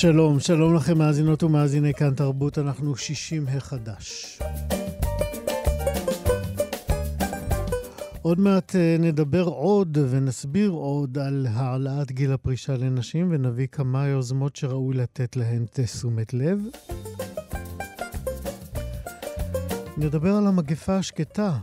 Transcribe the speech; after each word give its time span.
שלום, 0.00 0.40
שלום 0.40 0.74
לכם 0.74 0.98
מאזינות 0.98 1.42
ומאזיני 1.42 1.94
כאן 1.94 2.14
תרבות, 2.14 2.58
אנחנו 2.58 2.96
60 2.96 3.48
החדש. 3.48 4.38
עוד 8.22 8.40
מעט 8.40 8.76
אה, 8.76 8.96
נדבר 8.98 9.42
עוד 9.44 9.98
ונסביר 10.10 10.70
עוד 10.70 11.18
על 11.18 11.46
העלאת 11.50 12.12
גיל 12.12 12.32
הפרישה 12.32 12.76
לנשים 12.76 13.28
ונביא 13.30 13.66
כמה 13.66 14.06
יוזמות 14.06 14.56
שראוי 14.56 14.96
לתת 14.96 15.36
להן 15.36 15.64
תשומת 15.72 16.34
לב. 16.34 16.58
נדבר 19.96 20.34
על 20.34 20.46
המגפה 20.46 20.96
השקטה, 20.96 21.58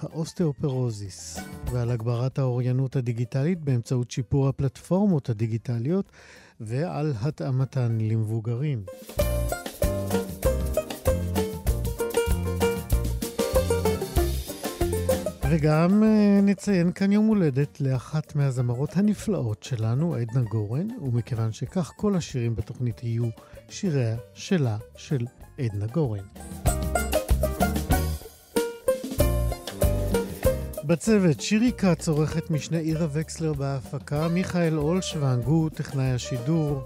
האוסטאופרוזיס, 0.00 1.38
ועל 1.72 1.90
הגברת 1.90 2.38
האוריינות 2.38 2.96
הדיגיטלית 2.96 3.60
באמצעות 3.60 4.10
שיפור 4.10 4.48
הפלטפורמות 4.48 5.30
הדיגיטליות 5.30 6.12
ועל 6.60 7.12
התאמתן 7.20 7.98
למבוגרים. 8.00 8.84
וגם 15.50 16.02
אה, 16.02 16.40
נציין 16.42 16.92
כאן 16.92 17.12
יום 17.12 17.26
הולדת 17.26 17.80
לאחת 17.80 18.34
מהזמרות 18.34 18.96
הנפלאות 18.96 19.62
שלנו, 19.62 20.14
עדנה 20.14 20.42
גורן, 20.42 20.88
ומכיוון 21.02 21.52
שכך 21.52 21.92
כל 21.96 22.16
השירים 22.16 22.56
בתוכנית 22.56 23.02
יהיו 23.02 23.28
שיריה 23.68 24.16
שלה 24.34 24.76
של 24.96 25.26
עדנה 25.58 25.86
גורן. 25.86 26.24
בצוות 30.88 31.40
שירי 31.40 31.72
כץ, 31.72 32.08
עורכת 32.08 32.50
משנה 32.50 32.78
עירה 32.78 33.06
וקסלר 33.12 33.52
בהפקה, 33.52 34.28
מיכאל 34.28 34.78
אולשוונג 34.78 35.44
הוא 35.44 35.70
טכנאי 35.70 36.10
השידור, 36.10 36.80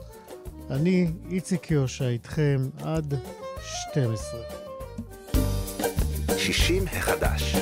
אני 0.71 1.07
איציק 1.31 1.71
יושע 1.71 2.09
איתכם 2.09 2.57
עד 2.81 3.15
12. 3.63 4.41
60 6.39 6.85
החדש. 6.87 7.57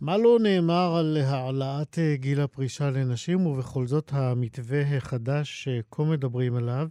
מה 0.00 0.16
לא 0.16 0.38
נאמר 0.42 0.96
על 0.96 1.16
העלאת 1.16 1.98
אה, 1.98 2.16
גיל 2.16 2.40
הפרישה 2.40 2.90
לנשים, 2.90 3.46
ובכל 3.46 3.86
זאת 3.86 4.10
המתווה 4.12 4.96
החדש 4.96 5.68
שכה 5.68 6.02
מדברים 6.02 6.56
עליו 6.56 6.88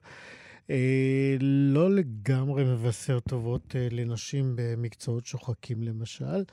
אה, 0.69 1.35
לא 1.39 1.91
לגמרי 1.91 2.63
מבשר 2.63 3.19
טובות 3.19 3.75
אה, 3.75 3.87
לנשים 3.91 4.53
במקצועות 4.55 5.25
שוחקים 5.25 5.83
למשל. 5.83 6.43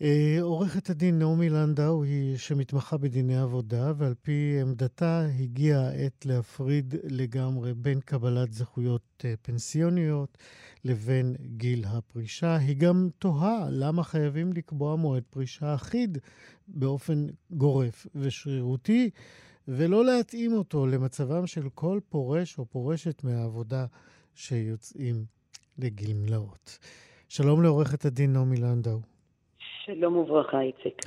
אה, 0.00 0.38
עורכת 0.40 0.90
הדין 0.90 1.18
נעמי 1.18 1.48
לנדאו 1.50 2.02
היא 2.02 2.36
שמתמחה 2.36 2.96
בדיני 2.96 3.38
עבודה, 3.38 3.92
ועל 3.96 4.14
פי 4.22 4.58
עמדתה 4.62 5.26
הגיעה 5.40 5.88
העת 5.88 6.26
להפריד 6.26 6.94
לגמרי 7.04 7.74
בין 7.74 8.00
קבלת 8.00 8.52
זכויות 8.52 9.24
אה, 9.24 9.34
פנסיוניות 9.42 10.38
לבין 10.84 11.36
גיל 11.56 11.84
הפרישה. 11.84 12.56
היא 12.56 12.76
גם 12.76 13.08
תוהה 13.18 13.70
למה 13.70 14.04
חייבים 14.04 14.52
לקבוע 14.52 14.96
מועד 14.96 15.22
פרישה 15.30 15.74
אחיד 15.74 16.18
באופן 16.68 17.26
גורף 17.50 18.06
ושרירותי, 18.14 19.10
ולא 19.68 20.04
להתאים 20.04 20.52
אותו 20.52 20.86
למצבם 20.86 21.46
של 21.46 21.68
כל 21.74 22.00
פורש 22.08 22.58
או 22.58 22.66
פורשת 22.66 23.24
מהעבודה 23.24 23.86
שיוצאים 24.34 25.24
לגמלאות. 25.78 26.78
שלום 27.28 27.62
לעורכת 27.62 28.04
הדין 28.04 28.32
נעמי 28.32 28.56
לנדאו. 28.56 29.11
שלום 29.86 30.16
וברכה, 30.16 30.60
איציק. 30.60 31.02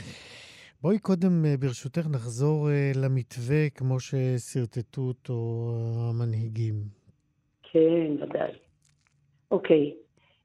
בואי 0.82 1.00
קודם, 1.00 1.46
אה, 1.46 1.58
ברשותך, 1.60 2.08
נחזור 2.14 2.70
אה, 2.70 2.92
למתווה 2.96 3.70
כמו 3.76 4.00
ששרטטו 4.00 5.02
אותו 5.02 5.34
המנהיגים. 6.10 6.74
כן, 7.64 8.12
ודאי. 8.22 8.52
אוקיי, 9.52 9.94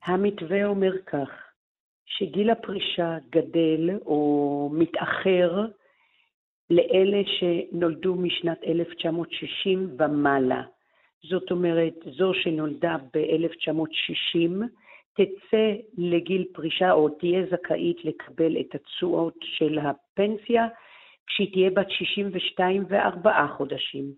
המתווה 0.04 0.64
אומר 0.64 0.92
כך, 1.06 1.28
שגיל 2.06 2.50
הפרישה 2.50 3.18
גדל 3.30 3.90
או 4.06 4.70
מתאחר 4.72 5.66
לאלה 6.70 7.22
שנולדו 7.26 8.14
משנת 8.14 8.58
1960 8.66 9.96
ומעלה. 9.98 10.62
זאת 11.30 11.50
אומרת, 11.50 11.94
זו 12.18 12.32
שנולדה 12.34 12.96
ב-1960 13.14 14.64
תצא 15.14 15.74
לגיל 15.98 16.44
פרישה 16.52 16.92
או 16.92 17.08
תהיה 17.08 17.42
זכאית 17.50 18.04
לקבל 18.04 18.60
את 18.60 18.74
התשואות 18.74 19.36
של 19.42 19.78
הפנסיה 19.78 20.66
כשהיא 21.26 21.52
תהיה 21.52 21.70
בת 21.70 21.90
62 21.90 22.84
וארבעה 22.88 23.48
חודשים. 23.48 24.12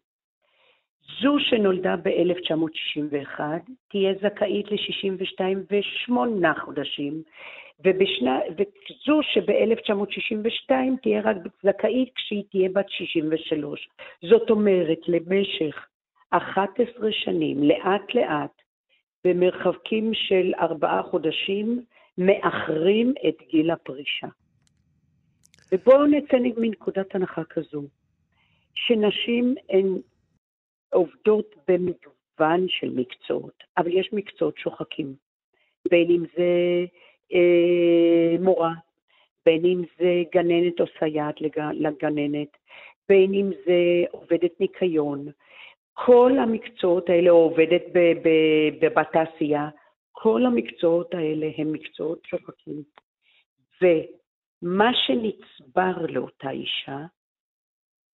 זו 1.20 1.36
שנולדה 1.38 1.96
ב-1961 1.96 3.40
תהיה 3.88 4.14
זכאית 4.22 4.66
ל-62 4.70 5.40
ושמונה 5.70 6.54
חודשים, 6.54 7.22
ובשנה, 7.84 8.40
וזו 8.50 9.20
שב-1962 9.22 10.70
תהיה 11.02 11.20
רק 11.20 11.36
זכאית 11.62 12.10
כשהיא 12.14 12.44
תהיה 12.50 12.68
בת 12.72 12.90
63. 12.90 13.88
זאת 14.22 14.50
אומרת, 14.50 14.98
למשך 15.08 15.86
11 16.30 17.12
שנים, 17.12 17.62
לאט 17.62 18.14
לאט, 18.14 18.62
במרחקים 19.24 20.14
של 20.14 20.52
ארבעה 20.60 21.02
חודשים 21.02 21.84
מאחרים 22.18 23.14
את 23.28 23.34
גיל 23.50 23.70
הפרישה. 23.70 24.26
ובואו 25.72 26.06
נצא 26.06 26.36
מנקודת 26.56 27.14
הנחה 27.14 27.44
כזו, 27.44 27.82
שנשים 28.74 29.54
הן 29.70 29.86
עובדות 30.92 31.54
במגוון 31.68 32.68
של 32.68 32.90
מקצועות, 32.90 33.64
אבל 33.78 33.92
יש 33.92 34.12
מקצועות 34.12 34.58
שוחקים, 34.58 35.14
בין 35.90 36.10
אם 36.10 36.24
זה 36.36 36.84
אה, 37.32 38.36
מורה, 38.40 38.72
בין 39.46 39.64
אם 39.64 39.82
זה 39.98 40.22
גננת 40.34 40.80
או 40.80 40.84
סייעת 40.98 41.40
לגננת, 41.72 42.56
בין 43.08 43.34
אם 43.34 43.50
זה 43.66 44.04
עובדת 44.10 44.60
ניקיון, 44.60 45.26
כל 45.92 46.32
המקצועות 46.38 47.08
האלה, 47.10 47.30
או 47.30 47.36
עובדת 47.36 47.82
בתעשייה, 48.80 49.68
כל 50.12 50.46
המקצועות 50.46 51.14
האלה 51.14 51.46
הם 51.56 51.72
מקצועות 51.72 52.18
שוחקים. 52.24 52.82
ומה 53.82 54.90
שנצבר 54.94 56.06
לאותה 56.08 56.50
אישה 56.50 56.98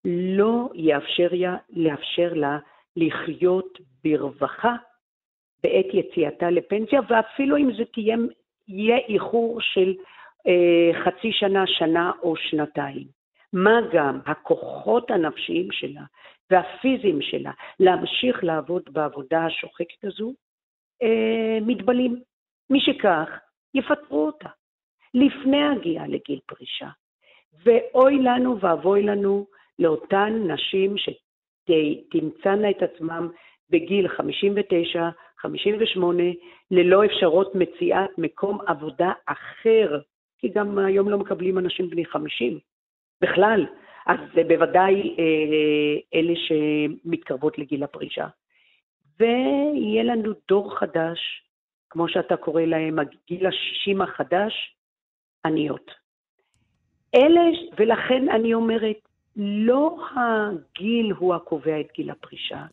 לא 0.05 0.69
יאפשר, 0.73 1.27
לאפשר 1.69 2.33
לה 2.33 2.57
לחיות 2.95 3.79
ברווחה 4.03 4.75
בעת 5.63 5.85
יציאתה 5.93 6.49
לפנסיה, 6.49 6.99
ואפילו 7.09 7.57
אם 7.57 7.69
זה 7.77 7.83
תהיה, 7.93 8.15
יהיה 8.67 8.97
איחור 8.97 9.61
של 9.61 9.93
אה, 10.47 11.03
חצי 11.03 11.31
שנה, 11.31 11.63
שנה 11.67 12.11
או 12.21 12.35
שנתיים. 12.35 13.07
מה 13.53 13.79
גם 13.93 14.19
הכוחות 14.25 15.11
הנפשיים 15.11 15.71
שלה 15.71 16.01
והפיזיים 16.51 17.21
שלה 17.21 17.51
להמשיך 17.79 18.43
לעבוד 18.43 18.83
בעבודה 18.91 19.45
השוחקת 19.45 20.03
הזו, 20.03 20.33
אה, 21.03 21.57
מתבלים. 21.61 22.21
משכך, 22.69 23.29
יפטרו 23.73 24.25
אותה 24.25 24.49
לפני 25.13 25.63
הגיעה 25.63 26.07
לגיל 26.07 26.39
פרישה. 26.45 26.89
ואוי 27.63 28.17
לנו 28.17 28.59
ואבוי 28.59 29.03
לנו 29.03 29.47
לאותן 29.79 30.33
נשים 30.47 30.95
שתמצאנה 30.97 32.69
את 32.69 32.81
עצמם 32.81 33.29
בגיל 33.69 34.07
59, 34.07 35.09
58, 35.37 36.23
ללא 36.71 37.05
אפשרות 37.05 37.55
מציאת 37.55 38.09
מקום 38.17 38.57
עבודה 38.67 39.11
אחר, 39.25 39.99
כי 40.37 40.49
גם 40.49 40.77
היום 40.77 41.09
לא 41.09 41.17
מקבלים 41.17 41.57
אנשים 41.57 41.89
בני 41.89 42.05
50 42.05 42.59
בכלל, 43.21 43.65
אז 44.07 44.19
זה 44.35 44.43
בוודאי 44.43 45.15
אה, 45.19 46.19
אלה 46.19 46.33
שמתקרבות 46.35 47.57
לגיל 47.57 47.83
הפרישה. 47.83 48.27
ויהיה 49.19 50.03
לנו 50.03 50.33
דור 50.47 50.79
חדש 50.79 51.19
כמו 51.89 52.09
שאתה 52.09 52.37
קורא 52.37 52.61
להם, 52.61 52.99
הגיל 52.99 53.45
ה-60 53.45 54.03
החדש, 54.03 54.75
עניות. 55.45 55.91
אלה, 57.15 57.41
ולכן 57.77 58.29
אני 58.29 58.53
אומרת, 58.53 58.97
לא 59.35 59.97
הגיל 60.15 61.11
הוא 61.11 61.35
הקובע 61.35 61.79
את 61.79 61.87
גיל 61.95 62.09
הפרישה, 62.09 62.65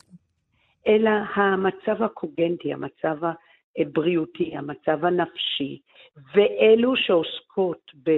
אלא 0.86 1.10
המצב 1.34 2.02
הקוגנטי, 2.02 2.72
המצב 2.72 3.16
הבריאותי, 3.78 4.56
המצב 4.56 5.04
הנפשי, 5.04 5.80
ואלו 6.34 6.96
שעוסקות 6.96 7.92
ב, 8.02 8.10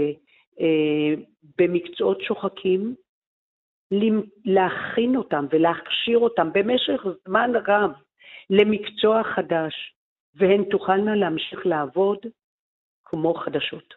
אה, 0.61 1.15
במקצועות 1.59 2.21
שוחקים, 2.21 2.95
להכין 4.45 5.17
אותם 5.17 5.47
ולהכשיר 5.51 6.19
אותם 6.19 6.49
במשך 6.55 7.03
זמן 7.29 7.51
רב 7.67 7.91
למקצוע 8.51 9.23
חדש, 9.35 9.75
והן 10.35 10.65
תוכלנה 10.71 11.15
להמשיך 11.15 11.67
לעבוד 11.67 12.19
כמו 13.05 13.35
חדשות. 13.35 13.95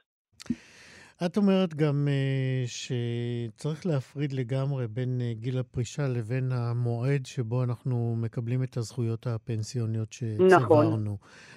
את 1.26 1.38
אומרת 1.38 1.74
גם 1.74 2.08
uh, 2.08 2.68
שצריך 2.68 3.86
להפריד 3.86 4.32
לגמרי 4.34 4.88
בין 4.88 5.22
uh, 5.22 5.40
גיל 5.42 5.60
הפרישה 5.60 6.08
לבין 6.08 6.52
המועד 6.52 7.26
שבו 7.26 7.64
אנחנו 7.64 8.16
מקבלים 8.22 8.64
את 8.64 8.78
הזכויות 8.78 9.28
הפנסיוניות 9.28 10.14
שצברנו. 10.14 10.98
נכון, 10.98 11.16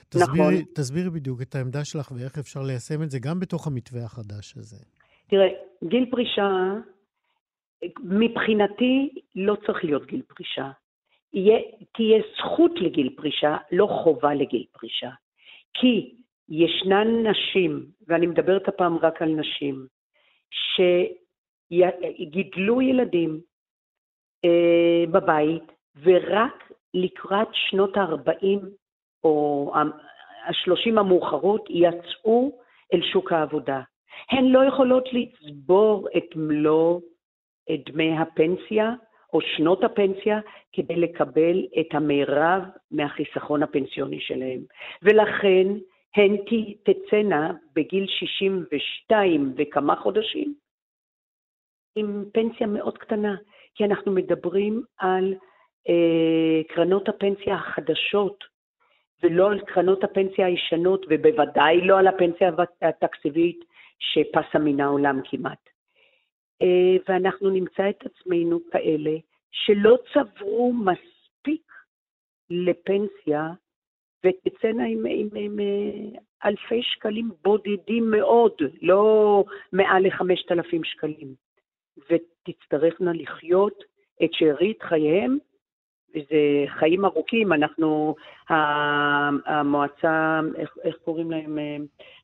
תסבירי, 0.09 0.61
נכון. 0.61 0.75
תסבירי 0.75 1.11
בדיוק 1.11 1.43
את 1.43 1.55
העמדה 1.55 1.85
שלך 1.85 2.13
ואיך 2.13 2.39
אפשר 2.39 2.63
ליישם 2.63 3.03
את 3.03 3.11
זה 3.11 3.19
גם 3.19 3.41
בתוך 3.41 3.67
המתווה 3.67 4.05
החדש 4.05 4.57
הזה. 4.57 4.85
תראה, 5.31 5.49
גיל 5.85 6.07
פרישה, 6.11 6.49
מבחינתי 8.05 9.11
לא 9.37 9.57
צריך 9.67 9.85
להיות 9.85 10.07
גיל 10.07 10.23
פרישה. 10.23 10.71
יהיה, 11.33 11.59
תהיה 11.93 12.23
זכות 12.39 12.73
לגיל 12.81 13.11
פרישה, 13.17 13.57
לא 13.73 13.87
חובה 13.87 14.35
לגיל 14.35 14.65
פרישה. 14.73 15.11
כי 15.75 16.15
ישנן 16.49 17.27
נשים, 17.27 17.87
ואני 18.09 18.27
מדברת 18.27 18.69
הפעם 18.69 18.99
רק 18.99 19.23
על 19.23 19.29
נשים, 19.29 19.87
שגידלו 21.71 22.83
ילדים 22.83 23.41
אה, 24.45 25.05
בבית, 25.13 25.73
ורק 26.03 26.73
לקראת 26.95 27.49
שנות 27.53 27.97
ה-40 27.97 28.67
או 29.25 29.73
ה-30 29.75 31.01
המאוחרות 31.01 31.65
יצאו 31.71 32.59
אל 32.95 33.03
שוק 33.13 33.33
העבודה. 33.33 33.81
הן 34.31 34.45
לא 34.45 34.65
יכולות 34.65 35.09
לצבור 35.13 36.09
את 36.17 36.37
מלוא 36.37 37.01
דמי 37.71 38.19
הפנסיה 38.19 38.93
או 39.33 39.41
שנות 39.41 39.85
הפנסיה 39.85 40.41
כדי 40.73 40.97
לקבל 40.97 41.67
את 41.81 41.87
המרב 41.95 42.63
מהחיסכון 42.91 43.63
הפנסיוני 43.63 44.21
שלהם. 44.21 44.61
ולכן 45.03 45.67
הן 46.17 46.37
תצאנה 46.83 47.53
בגיל 47.75 48.07
62 48.07 49.55
וכמה 49.57 49.97
חודשים 49.97 50.55
עם 51.97 52.25
פנסיה 52.33 52.67
מאוד 52.67 52.99
קטנה, 52.99 53.37
כי 53.75 53.85
אנחנו 53.85 54.13
מדברים 54.13 54.83
על 54.99 55.35
אה, 55.89 56.63
קרנות 56.69 57.09
הפנסיה 57.09 57.55
החדשות, 57.55 58.45
ולא 59.23 59.51
על 59.51 59.61
קרנות 59.61 60.05
הפנסיה 60.05 60.47
הישנות, 60.47 61.07
ובוודאי 61.11 61.81
לא 61.81 61.99
על 61.99 62.07
הפנסיה 62.07 62.51
התקציבית 62.83 63.65
שפסה 63.99 64.59
מן 64.59 64.81
העולם 64.81 65.21
כמעט. 65.25 65.72
אה, 66.63 66.97
ואנחנו 67.09 67.51
נמצא 67.51 67.91
את 67.91 68.07
עצמנו 68.07 68.61
כאלה 68.73 69.17
שלא 69.51 69.99
צברו 70.15 70.73
מספיק 70.73 71.73
לפנסיה 72.51 73.51
ותצאנה 74.27 74.85
עם, 74.85 75.07
עם, 75.09 75.29
עם, 75.35 75.61
אה, 75.61 76.21
אלפי 76.45 76.83
שקלים 76.83 77.31
בודדים 77.45 78.11
מאוד, 78.11 78.53
לא 78.83 79.45
מעל 79.73 80.07
לחמשת 80.07 80.53
אלפים 80.53 80.85
שקלים, 80.85 81.35
ותצטרכנה 82.11 83.13
לחיות 83.13 83.85
את 84.25 84.31
שארית 84.33 84.83
חייהם, 84.83 85.39
וזה 86.15 86.65
חיים 86.79 87.05
ארוכים, 87.05 87.53
אנחנו, 87.53 88.15
המועצה, 89.47 90.41
איך, 90.57 90.77
איך 90.83 90.97
קוראים 91.05 91.31
להם, 91.31 91.59
אה, 91.59 91.77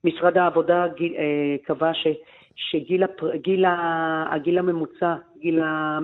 משרד 0.05 0.39
העבודה 0.39 0.85
קבע 1.65 1.95
ש, 1.95 2.07
שגיל 2.59 3.03
הפר, 3.03 3.37
גיל, 3.37 3.65
הגיל 4.31 4.59
הממוצע, 4.59 5.15
גיל 5.39 5.61
ה... 5.61 5.99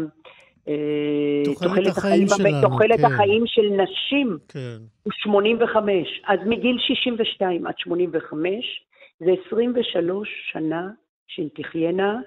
תוחלת 1.45 1.87
החיים 1.87 2.29
שלנו, 2.29 2.63
תוחלת 2.63 2.99
כן. 2.99 3.05
החיים 3.05 3.43
של 3.47 3.63
נשים 3.63 4.39
כן. 4.49 4.77
הוא 5.03 5.13
85. 5.13 6.23
אז 6.27 6.39
מגיל 6.47 6.79
62 6.79 7.67
עד 7.67 7.75
85 7.79 8.85
זה 9.19 9.31
23 9.47 10.29
שנה 10.53 10.91
שהן 11.27 11.49
תחיינה 11.55 12.21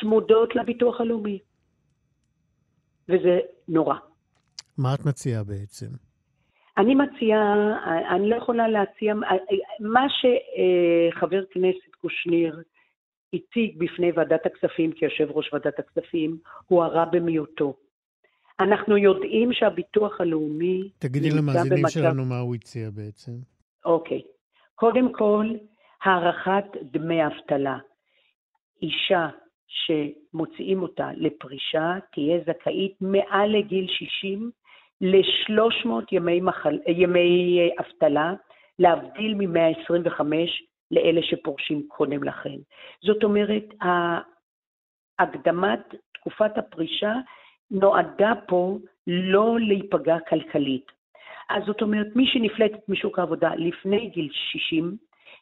צמודות 0.00 0.56
לביטוח 0.56 1.00
הלאומי. 1.00 1.38
וזה 3.08 3.38
נורא. 3.68 3.94
מה 4.78 4.94
את 4.94 5.06
מציעה 5.06 5.44
בעצם? 5.44 5.86
אני 6.78 6.94
מציעה, 6.94 7.54
אני 8.10 8.30
לא 8.30 8.36
יכולה 8.36 8.68
להציע, 8.68 9.14
מה 9.80 10.06
שחבר 10.08 11.44
כנסת 11.50 11.94
קושניר 12.00 12.62
הציג 13.34 13.78
בפני 13.78 14.12
ועדת 14.14 14.46
הכספים 14.46 14.92
כיושב 14.92 15.30
ראש 15.30 15.52
ועדת 15.52 15.78
הכספים, 15.78 16.38
הוא 16.66 16.82
הרע 16.82 17.04
במיעוטו. 17.04 17.74
אנחנו 18.60 18.96
יודעים 18.96 19.52
שהביטוח 19.52 20.20
הלאומי... 20.20 20.88
תגידי 20.98 21.30
למאזינים 21.30 21.82
במצב... 21.82 21.88
שלנו 21.88 22.24
מה 22.24 22.38
הוא 22.38 22.54
הציע 22.54 22.90
בעצם. 22.90 23.32
אוקיי. 23.84 24.22
קודם 24.74 25.12
כל, 25.12 25.46
הארכת 26.02 26.64
דמי 26.82 27.26
אבטלה. 27.26 27.78
אישה 28.82 29.28
שמוציאים 29.68 30.82
אותה 30.82 31.10
לפרישה 31.16 31.94
תהיה 32.12 32.40
זכאית 32.46 32.94
מעל 33.00 33.56
לגיל 33.58 33.86
60 33.88 34.50
ל-300 35.00 35.88
ימי, 36.12 36.40
מחל... 36.40 36.78
ימי 36.86 37.70
אבטלה, 37.80 38.34
להבדיל 38.78 39.34
מ-125 39.34 40.20
לאלה 40.92 41.22
שפורשים 41.22 41.82
קודם 41.88 42.24
לכן. 42.24 42.56
זאת 43.00 43.24
אומרת, 43.24 43.64
הקדמת 45.18 45.94
תקופת 46.14 46.58
הפרישה 46.58 47.14
נועדה 47.70 48.32
פה 48.46 48.78
לא 49.06 49.60
להיפגע 49.60 50.16
כלכלית. 50.28 50.86
אז 51.50 51.64
זאת 51.64 51.82
אומרת, 51.82 52.06
מי 52.16 52.26
שנפלטת 52.26 52.88
משוק 52.88 53.18
העבודה 53.18 53.54
לפני 53.54 54.06
גיל 54.06 54.28
60, 54.32 54.96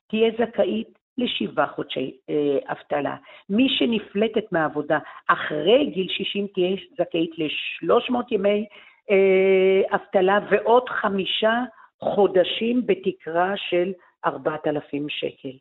תהיה 0.08 0.30
זכאית 0.38 0.98
לשבעה 1.18 1.66
חודשי 1.66 2.16
אה, 2.30 2.58
אבטלה. 2.72 3.16
מי 3.50 3.68
שנפלטת 3.68 4.52
מהעבודה 4.52 4.98
אחרי 5.28 5.86
גיל 5.86 6.08
60 6.08 6.46
תהיה 6.54 6.76
זכאית 6.98 7.30
ל-300 7.38 8.14
ימי 8.30 8.66
אה, 9.10 9.96
אבטלה 9.96 10.38
ועוד 10.50 10.88
חמישה 10.88 11.62
חודשים 12.00 12.86
בתקרה 12.86 13.52
של 13.56 13.92
4,000 14.26 15.08
שקל. 15.08 15.56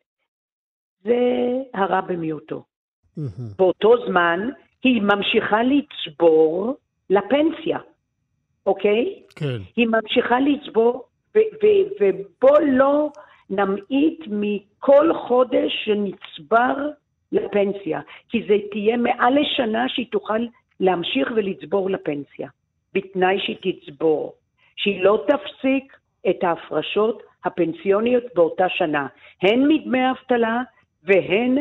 זה 1.04 1.16
הרע 1.74 2.00
במיעוטו. 2.00 2.64
Mm-hmm. 3.18 3.56
באותו 3.58 4.06
זמן 4.06 4.48
היא 4.82 5.02
ממשיכה 5.02 5.62
לצבור 5.62 6.76
לפנסיה, 7.10 7.78
אוקיי? 8.66 9.22
כן. 9.36 9.58
היא 9.76 9.86
ממשיכה 9.86 10.40
לצבור, 10.40 11.04
ובוא 12.00 12.58
לא 12.72 13.10
נמעיט 13.50 14.20
מכל 14.26 15.14
חודש 15.14 15.72
שנצבר 15.84 16.74
לפנסיה, 17.32 18.00
כי 18.28 18.42
זה 18.48 18.54
תהיה 18.70 18.96
מעל 18.96 19.34
לשנה 19.40 19.88
שהיא 19.88 20.06
תוכל 20.10 20.46
להמשיך 20.80 21.28
ולצבור 21.36 21.90
לפנסיה, 21.90 22.48
בתנאי 22.94 23.38
שהיא 23.40 23.56
תצבור, 23.62 24.34
שהיא 24.76 25.02
לא 25.02 25.24
תפסיק 25.28 25.99
את 26.30 26.44
ההפרשות 26.44 27.22
הפנסיוניות 27.44 28.24
באותה 28.34 28.68
שנה, 28.68 29.06
הן 29.42 29.64
מדמי 29.68 30.00
האבטלה 30.00 30.62
והן 31.02 31.58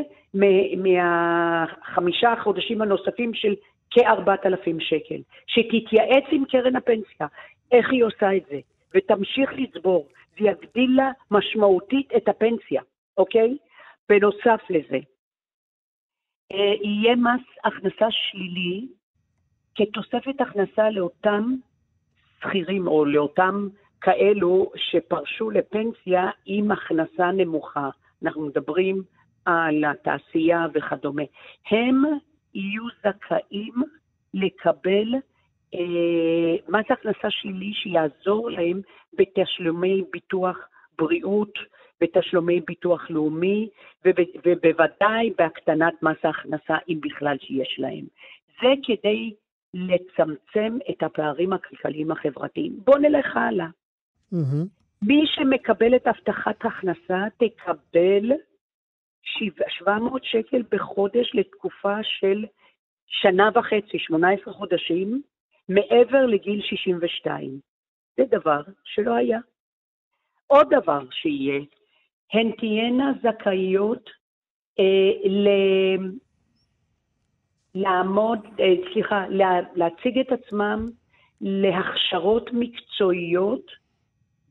מהחמישה 0.77 2.33
החודשים 2.33 2.81
הנוספים 2.81 3.33
של 3.33 3.55
כ-4,000 3.91 4.79
שקל, 4.79 5.21
שתתייעץ 5.47 6.23
עם 6.31 6.45
קרן 6.45 6.75
הפנסיה 6.75 7.27
איך 7.71 7.91
היא 7.91 8.03
עושה 8.03 8.35
את 8.37 8.43
זה, 8.49 8.59
ותמשיך 8.95 9.49
לצבור, 9.53 10.07
זה 10.39 10.47
יגדיל 10.47 10.95
לה 10.95 11.11
משמעותית 11.31 12.09
את 12.17 12.27
הפנסיה, 12.27 12.81
אוקיי? 13.17 13.57
בנוסף 14.09 14.61
לזה, 14.69 14.99
אה, 16.53 16.73
יהיה 16.81 17.15
מס 17.15 17.41
הכנסה 17.63 18.05
שלילי 18.11 18.87
כתוספת 19.75 20.41
הכנסה 20.41 20.89
לאותם 20.89 21.55
שכירים 22.39 22.87
או 22.87 23.05
לאותם 23.05 23.67
כאלו 24.01 24.71
שפרשו 24.75 25.49
לפנסיה 25.49 26.29
עם 26.45 26.71
הכנסה 26.71 27.31
נמוכה. 27.31 27.89
אנחנו 28.23 28.41
מדברים 28.41 29.03
על 29.45 29.83
התעשייה 29.85 30.65
וכדומה. 30.73 31.23
הם 31.71 32.03
יהיו 32.53 32.83
זכאים 33.03 33.73
לקבל 34.33 35.15
אה, 35.75 36.55
מס 36.69 36.85
הכנסה 36.89 37.29
שלילי 37.29 37.73
שיעזור 37.73 38.49
להם 38.51 38.81
בתשלומי 39.13 40.03
ביטוח 40.11 40.57
בריאות 40.97 41.53
ותשלומי 42.03 42.61
ביטוח 42.61 43.09
לאומי, 43.09 43.69
ובוודאי 44.45 45.33
בהקטנת 45.37 46.03
מס 46.03 46.17
ההכנסה, 46.23 46.77
אם 46.89 46.99
בכלל 47.01 47.37
שיש 47.41 47.75
להם. 47.79 48.05
זה 48.61 48.67
כדי 48.83 49.33
לצמצם 49.73 50.77
את 50.89 51.03
הפערים 51.03 51.53
הכלכליים 51.53 52.11
החברתיים. 52.11 52.79
בואו 52.85 52.97
נלך 52.97 53.37
הלאה. 53.37 53.67
Mm-hmm. 54.33 54.67
מי 55.01 55.23
שמקבל 55.25 55.95
את 55.95 56.07
הבטחת 56.07 56.65
הכנסה 56.65 57.23
תקבל 57.37 58.31
700 59.69 60.23
שקל 60.23 60.63
בחודש 60.71 61.31
לתקופה 61.33 61.95
של 62.03 62.45
שנה 63.07 63.49
וחצי, 63.55 63.99
18 63.99 64.53
חודשים, 64.53 65.21
מעבר 65.69 66.25
לגיל 66.25 66.61
62. 66.61 67.59
זה 68.17 68.23
דבר 68.31 68.61
שלא 68.83 69.15
היה. 69.15 69.39
עוד 70.47 70.67
דבר 70.69 70.99
שיהיה, 71.11 71.61
הן 72.33 72.51
תהיינה 72.51 73.11
זכאיות 73.23 74.09
אה, 74.79 75.29
ל... 75.29 75.47
לעמוד, 77.75 78.39
אה, 78.59 78.73
סליחה, 78.93 79.27
לה, 79.29 79.59
להציג 79.75 80.19
את 80.19 80.31
עצמם 80.31 80.85
להכשרות 81.41 82.49
מקצועיות 82.53 83.71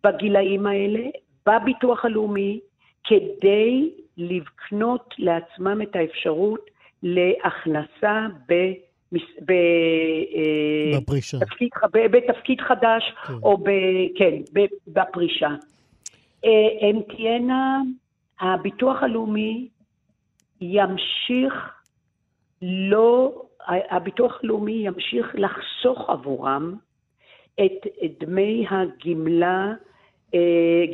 בגילאים 0.08 0.66
האלה, 0.66 1.00
בביטוח 1.46 2.04
הלאומי, 2.04 2.60
כדי 3.04 3.90
לבקנות 4.16 5.14
לעצמם 5.18 5.82
את 5.82 5.96
האפשרות 5.96 6.70
להכנסה 7.02 8.26
ב... 8.48 8.54
ב... 9.44 9.50
אה, 9.50 11.00
בפרישה. 11.00 11.38
בתפקיד, 11.38 11.70
בתפקיד 11.92 12.60
חדש, 12.60 13.02
כן. 13.26 13.32
או 13.42 13.56
ב... 13.58 13.70
כן, 14.16 14.34
בפרישה. 14.88 15.50
אה, 16.44 16.88
הן 16.88 17.02
תהיינה, 17.02 17.80
הביטוח 18.40 19.02
הלאומי 19.02 19.68
ימשיך 20.60 21.54
לא, 22.62 23.42
הביטוח 23.68 24.40
הלאומי 24.42 24.72
ימשיך 24.72 25.34
לחסוך 25.34 26.10
עבורם 26.10 26.74
את 27.54 27.86
דמי 28.20 28.66
הגמלה, 28.70 29.74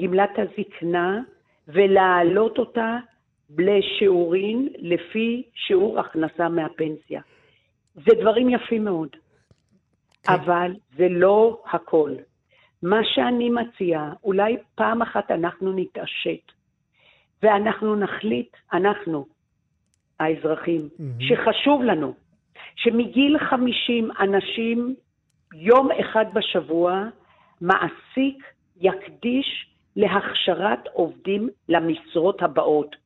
גמלת 0.02 0.30
הזקנה, 0.38 1.20
ולהעלות 1.68 2.58
אותה 2.58 2.98
לשיעורין 3.58 4.68
לפי 4.78 5.42
שיעור 5.54 6.00
הכנסה 6.00 6.48
מהפנסיה. 6.48 7.20
זה 7.94 8.14
דברים 8.20 8.50
יפים 8.50 8.84
מאוד, 8.84 9.08
כן. 10.22 10.32
אבל 10.32 10.72
זה 10.96 11.08
לא 11.10 11.62
הכל. 11.72 12.10
מה 12.82 13.00
שאני 13.04 13.50
מציעה, 13.50 14.12
אולי 14.24 14.56
פעם 14.74 15.02
אחת 15.02 15.30
אנחנו 15.30 15.72
נתעשת, 15.72 16.52
ואנחנו 17.42 17.96
נחליט, 17.96 18.56
אנחנו, 18.72 19.26
האזרחים, 20.20 20.88
mm-hmm. 20.92 21.24
שחשוב 21.24 21.82
לנו 21.82 22.14
שמגיל 22.76 23.38
50 23.38 24.10
אנשים, 24.20 24.94
יום 25.54 25.88
אחד 26.00 26.24
בשבוע, 26.34 27.04
מעסיק 27.60 28.44
יקדיש 28.80 29.66
להכשרת 29.96 30.88
עובדים 30.92 31.48
למשרות 31.68 32.42
הבאות. 32.42 32.96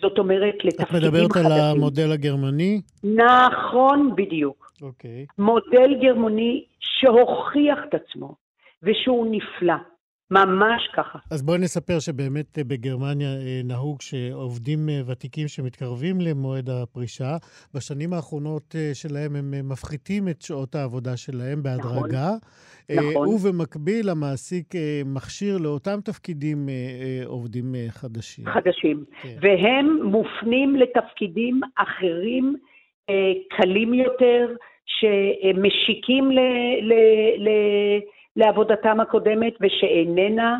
זאת 0.00 0.18
אומרת, 0.18 0.54
לתפקידים 0.64 0.86
חדשים. 0.86 1.08
את 1.08 1.36
מדברת 1.36 1.36
על 1.36 1.52
המודל 1.52 2.12
הגרמני? 2.12 2.80
נכון, 3.04 4.12
בדיוק. 4.16 4.72
אוקיי. 4.82 5.26
Okay. 5.28 5.34
מודל 5.42 5.94
גרמני 6.02 6.64
שהוכיח 6.80 7.78
את 7.88 7.94
עצמו, 7.94 8.34
ושהוא 8.82 9.26
נפלא. 9.30 9.74
ממש 10.30 10.88
ככה. 10.96 11.18
אז 11.30 11.42
בואי 11.42 11.58
נספר 11.58 11.98
שבאמת 11.98 12.58
אה, 12.58 12.64
בגרמניה 12.64 13.28
אה, 13.28 13.60
נהוג 13.64 14.02
שעובדים 14.02 14.88
אה, 14.88 15.00
ותיקים 15.06 15.48
שמתקרבים 15.48 16.20
למועד 16.20 16.70
הפרישה, 16.70 17.36
בשנים 17.74 18.12
האחרונות 18.12 18.74
שלהם 18.94 19.36
הם 19.36 19.68
מפחיתים 19.68 20.28
את 20.28 20.42
שעות 20.42 20.74
העבודה 20.74 21.16
שלהם 21.16 21.62
בהדרגה. 21.62 22.30
נכון. 22.90 23.10
נכון. 23.10 23.28
ובמקביל 23.28 24.08
המעסיק 24.08 24.74
מכשיר 25.06 25.58
לאותם 25.58 25.98
תפקידים 26.04 26.68
עובדים 27.24 27.74
חדשים. 27.88 28.44
חדשים. 28.46 29.04
כן. 29.22 29.28
והם 29.40 29.86
מופנים 30.02 30.76
לתפקידים 30.76 31.60
אחרים, 31.76 32.56
קלים 33.50 33.94
יותר, 33.94 34.54
שמשיקים 34.86 36.30
ל... 36.30 36.38
ל, 36.82 36.92
ל 37.38 37.48
לעבודתם 38.36 39.00
הקודמת 39.00 39.54
ושאיננה, 39.60 40.58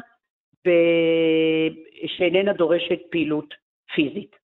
ב... 0.66 0.71
שאיננה 2.06 2.52
דורשת 2.52 2.99
פעילות 3.11 3.54
פיזית. 3.95 4.37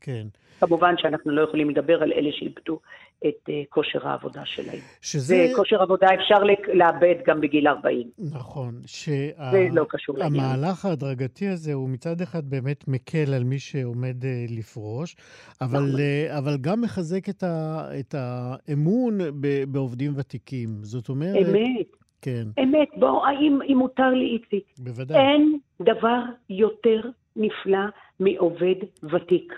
כן. 0.00 0.26
כמובן 0.60 0.94
שאנחנו 0.98 1.30
לא 1.30 1.42
יכולים 1.42 1.70
לדבר 1.70 2.02
על 2.02 2.12
אלה 2.12 2.30
שאיבדו 2.32 2.80
את 3.26 3.48
uh, 3.48 3.52
כושר 3.68 4.08
העבודה 4.08 4.44
שלהם. 4.44 4.78
שזה... 5.00 5.48
וכושר 5.52 5.82
עבודה 5.82 6.06
אפשר 6.14 6.44
לאבד 6.74 7.14
גם 7.26 7.40
בגיל 7.40 7.68
40. 7.68 8.10
נכון. 8.18 8.80
שה... 8.86 9.50
זה 9.50 9.68
לא 9.72 9.86
קשור 9.88 10.18
לעניין. 10.18 10.44
המהלך 10.44 10.84
ההדרגתי 10.84 11.48
הזה 11.48 11.72
הוא 11.72 11.88
מצד 11.88 12.20
אחד 12.20 12.50
באמת 12.50 12.88
מקל 12.88 13.34
על 13.34 13.44
מי 13.44 13.58
שעומד 13.58 14.22
uh, 14.22 14.58
לפרוש, 14.58 15.16
אבל, 15.60 15.84
uh, 15.96 16.38
אבל 16.38 16.56
גם 16.60 16.80
מחזק 16.80 17.28
את, 17.28 17.42
ה... 17.42 17.82
את 18.00 18.14
האמון 18.18 19.18
ב... 19.40 19.64
בעובדים 19.68 20.12
ותיקים. 20.16 20.68
זאת 20.82 21.08
אומרת... 21.08 21.46
אמת. 21.48 21.97
כן. 22.22 22.62
אמת, 22.62 22.88
בוא, 22.96 23.26
האם 23.26 23.58
אם 23.62 23.76
מותר 23.78 24.10
לי, 24.10 24.26
איציק? 24.26 24.64
בוודאי. 24.78 25.16
אין 25.20 25.58
דבר 25.82 26.20
יותר 26.50 27.00
נפלא 27.36 27.84
מעובד 28.20 28.74
ותיק. 29.02 29.52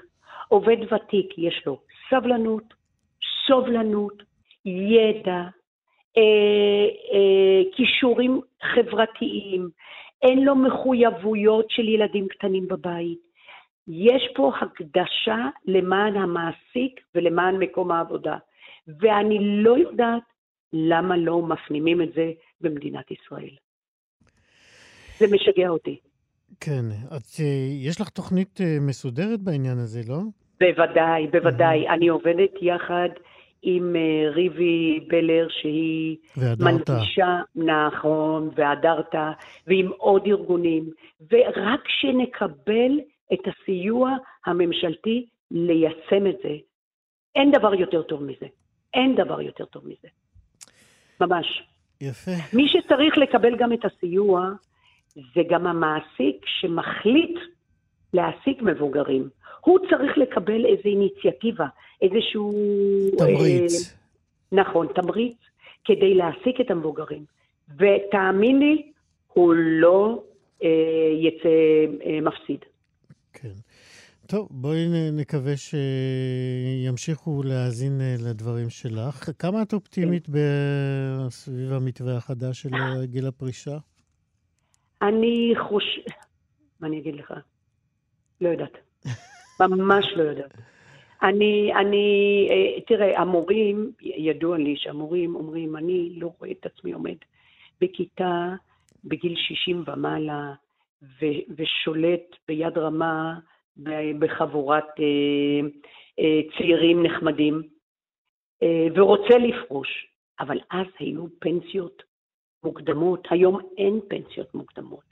עובד 0.49 0.76
ותיק 0.93 1.38
יש 1.38 1.62
לו 1.67 1.81
סבלנות, 2.11 2.75
סובלנות, 3.47 4.23
ידע, 4.64 5.43
אה, 6.17 6.87
אה, 7.12 7.62
כישורים 7.76 8.40
חברתיים, 8.62 9.69
אין 10.23 10.45
לו 10.45 10.57
מחויבויות 10.57 11.71
של 11.71 11.88
ילדים 11.88 12.29
קטנים 12.29 12.69
בבית. 12.69 13.19
יש 13.88 14.29
פה 14.35 14.52
הקדשה 14.61 15.49
למען 15.67 16.17
המעסיק 16.17 17.00
ולמען 17.14 17.57
מקום 17.57 17.90
העבודה. 17.90 18.37
ואני 19.00 19.38
לא 19.40 19.79
יודעת 19.79 20.23
למה 20.73 21.17
לא 21.17 21.43
מפנימים 21.43 22.02
את 22.02 22.12
זה 22.14 22.33
במדינת 22.61 23.11
ישראל. 23.11 23.57
זה 25.19 25.26
משגע 25.26 25.69
אותי. 25.69 25.99
כן, 26.61 26.85
את, 27.17 27.40
אה, 27.40 27.45
יש 27.81 28.00
לך 28.00 28.09
תוכנית 28.09 28.61
אה, 28.61 28.76
מסודרת 28.81 29.40
בעניין 29.40 29.79
הזה, 29.79 30.00
לא? 30.09 30.19
בוודאי, 30.61 31.26
בוודאי. 31.26 31.88
Mm-hmm. 31.88 31.93
אני 31.93 32.09
עובדת 32.09 32.50
יחד 32.62 33.09
עם 33.62 33.97
אה, 33.97 34.31
ריבי 34.31 35.00
בלר, 35.09 35.47
שהיא 35.50 36.17
מנגישה, 36.37 37.40
נכון, 37.55 38.50
והדרתה, 38.55 39.33
ועם 39.67 39.88
עוד 39.97 40.26
ארגונים, 40.26 40.90
ורק 41.31 41.88
שנקבל 41.88 43.00
את 43.33 43.40
הסיוע 43.47 44.11
הממשלתי 44.47 45.26
ליישם 45.50 46.26
את 46.26 46.37
זה. 46.43 46.57
אין 47.35 47.50
דבר 47.50 47.75
יותר 47.75 48.02
טוב 48.02 48.23
מזה. 48.23 48.47
אין 48.95 49.14
דבר 49.17 49.40
יותר 49.40 49.64
טוב 49.64 49.83
מזה. 49.87 50.09
ממש. 51.21 51.62
יפה. 52.00 52.30
מי 52.52 52.69
שצריך 52.69 53.19
לקבל 53.19 53.57
גם 53.57 53.73
את 53.73 53.85
הסיוע, 53.85 54.50
זה 55.14 55.40
גם 55.50 55.66
המעסיק 55.66 56.47
שמחליט 56.47 57.38
להעסיק 58.12 58.62
מבוגרים. 58.62 59.28
הוא 59.61 59.78
צריך 59.90 60.19
לקבל 60.19 60.66
איזו 60.66 60.83
איניציאטיבה, 60.85 61.66
איזשהו... 62.02 62.52
תמריץ. 63.19 63.73
אה, 63.73 64.62
נכון, 64.62 64.87
תמריץ, 64.95 65.37
כדי 65.85 66.14
להעסיק 66.14 66.61
את 66.61 66.71
המבוגרים. 66.71 67.25
ותאמין 67.78 68.59
לי, 68.59 68.92
הוא 69.33 69.54
לא 69.57 70.23
אה, 70.62 70.69
יצא 71.21 71.49
אה, 72.04 72.21
מפסיד. 72.23 72.59
כן. 73.33 73.49
טוב, 74.30 74.49
בואי 74.50 74.87
נקווה 75.12 75.52
שימשיכו 75.56 77.42
להאזין 77.42 78.00
אה, 78.00 78.14
לדברים 78.28 78.70
שלך. 78.70 79.30
כמה 79.38 79.62
את 79.62 79.72
אופטימית 79.72 80.28
סביב 81.28 81.72
המתווה 81.72 82.16
החדש 82.16 82.62
של 82.62 82.68
גיל 83.04 83.26
הפרישה? 83.26 83.78
אני 85.02 85.52
חושב... 85.68 86.00
מה 86.80 86.88
אני 86.88 86.99
אגיד 86.99 87.14
לך? 87.14 87.34
לא 88.40 88.49
יודעת. 88.49 88.78
ממש 89.60 90.06
לא 90.16 90.22
יודעת. 90.22 90.52
אני, 91.22 91.72
אני, 91.75 92.06
אה, 92.50 92.80
תראה, 92.80 93.20
המורים, 93.20 93.92
ידוע 94.02 94.58
לי 94.58 94.75
שהמורים 94.76 95.34
אומרים, 95.34 95.76
אני 95.76 96.10
לא 96.16 96.32
רואה 96.38 96.50
את 96.50 96.66
עצמי 96.66 96.92
עומד 96.92 97.16
בכיתה 97.80 98.54
בגיל 99.04 99.34
60 99.37 99.84
ומעלה, 99.87 100.52
ו, 101.02 101.26
ושולט 101.56 102.37
ביד 102.49 102.78
רמה 102.78 103.38
בחבורת 104.18 104.84
אה, 105.00 105.68
אה, 106.18 106.40
צעירים 106.58 107.02
נחמדים, 107.02 107.62
אה, 108.62 108.87
ורוצה 108.94 109.38
לפרוש, 109.38 110.06
אבל 110.40 110.58
אז 110.70 110.87
היו 110.99 111.26
פנסיות 111.38 112.02
מוקדמות, 112.64 113.28
היום 113.30 113.58
אין 113.78 114.00
פנסיות 114.08 114.54
מוקדמות. 114.54 115.10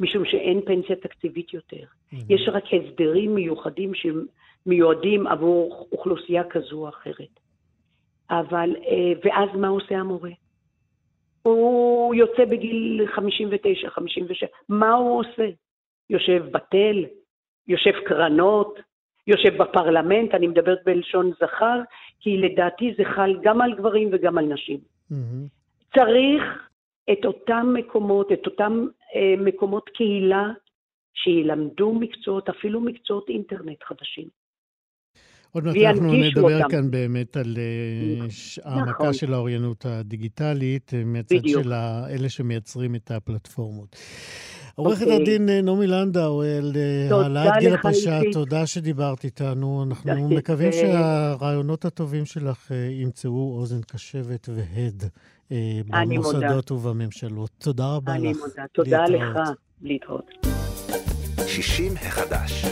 משום 0.00 0.24
שאין 0.24 0.60
פנסיה 0.66 0.96
תקציבית 0.96 1.54
יותר. 1.54 1.84
Mm-hmm. 1.84 2.16
יש 2.28 2.48
רק 2.52 2.64
הסדרים 2.64 3.34
מיוחדים 3.34 3.92
שמיועדים 3.94 5.26
עבור 5.26 5.88
אוכלוסייה 5.92 6.44
כזו 6.44 6.76
או 6.76 6.88
אחרת. 6.88 7.40
אבל, 8.30 8.70
ואז 9.24 9.48
מה 9.54 9.68
עושה 9.68 9.94
המורה? 9.94 10.30
הוא 11.42 12.14
יוצא 12.14 12.44
בגיל 12.44 13.06
59, 13.14 13.90
56, 13.90 14.44
מה 14.68 14.94
הוא 14.94 15.20
עושה? 15.20 15.48
יושב 16.10 16.44
בתל, 16.50 17.04
יושב 17.68 17.92
קרנות, 18.04 18.78
יושב 19.26 19.62
בפרלמנט, 19.62 20.34
אני 20.34 20.46
מדברת 20.46 20.78
בלשון 20.84 21.32
זכר, 21.40 21.80
כי 22.20 22.36
לדעתי 22.36 22.94
זה 22.98 23.04
חל 23.16 23.36
גם 23.42 23.60
על 23.60 23.74
גברים 23.74 24.10
וגם 24.12 24.38
על 24.38 24.44
נשים. 24.44 24.78
Mm-hmm. 25.12 25.48
צריך 25.94 26.42
את 27.12 27.24
אותם 27.24 27.74
מקומות, 27.74 28.32
את 28.32 28.46
אותם 28.46 28.86
אה, 29.14 29.34
מקומות 29.38 29.88
קהילה, 29.88 30.48
שילמדו 31.14 31.94
מקצועות, 31.94 32.48
אפילו 32.48 32.80
מקצועות 32.80 33.28
אינטרנט 33.28 33.82
חדשים. 33.82 34.28
עוד 35.52 35.64
מעט 35.64 35.76
אנחנו 35.76 36.12
נדבר 36.12 36.56
אותם. 36.56 36.68
כאן 36.68 36.90
באמת 36.90 37.36
על 37.36 37.54
אה, 37.56 38.26
נכון. 38.26 38.72
העמקה 38.72 39.12
של 39.12 39.34
האוריינות 39.34 39.86
הדיגיטלית, 39.86 40.94
אה, 40.94 41.04
מהצד 41.04 41.48
של 41.48 41.72
אלה 42.10 42.28
שמייצרים 42.28 42.94
את 42.94 43.10
הפלטפורמות. 43.10 43.96
עורכת 44.74 45.02
אוקיי. 45.02 45.22
הדין 45.22 45.48
אה, 45.48 45.62
נעמי 45.62 45.86
לנדאו, 45.86 46.42
על 46.42 46.76
העלאת 47.10 47.52
גיל 47.58 47.74
הפרישה, 47.74 48.20
תודה 48.32 48.66
שדיברת 48.66 49.24
איתנו. 49.24 49.84
אנחנו 49.88 50.28
מקווים 50.28 50.72
שהרעיונות 50.72 51.84
הטובים 51.84 52.24
שלך 52.24 52.70
ימצאו 52.90 53.56
אוזן 53.58 53.80
קשבת 53.82 54.48
והד 54.48 55.04
במוסדות 55.86 56.70
ובממשלות. 56.70 57.50
תודה 57.58 57.86
רבה 57.86 58.12
לך. 58.12 58.20
אני 58.20 58.32
מודה. 58.32 58.64
תודה 58.72 59.04
לך. 59.04 59.38
להתראות. 59.82 60.30
60 61.46 61.92
החדש. 61.96 62.64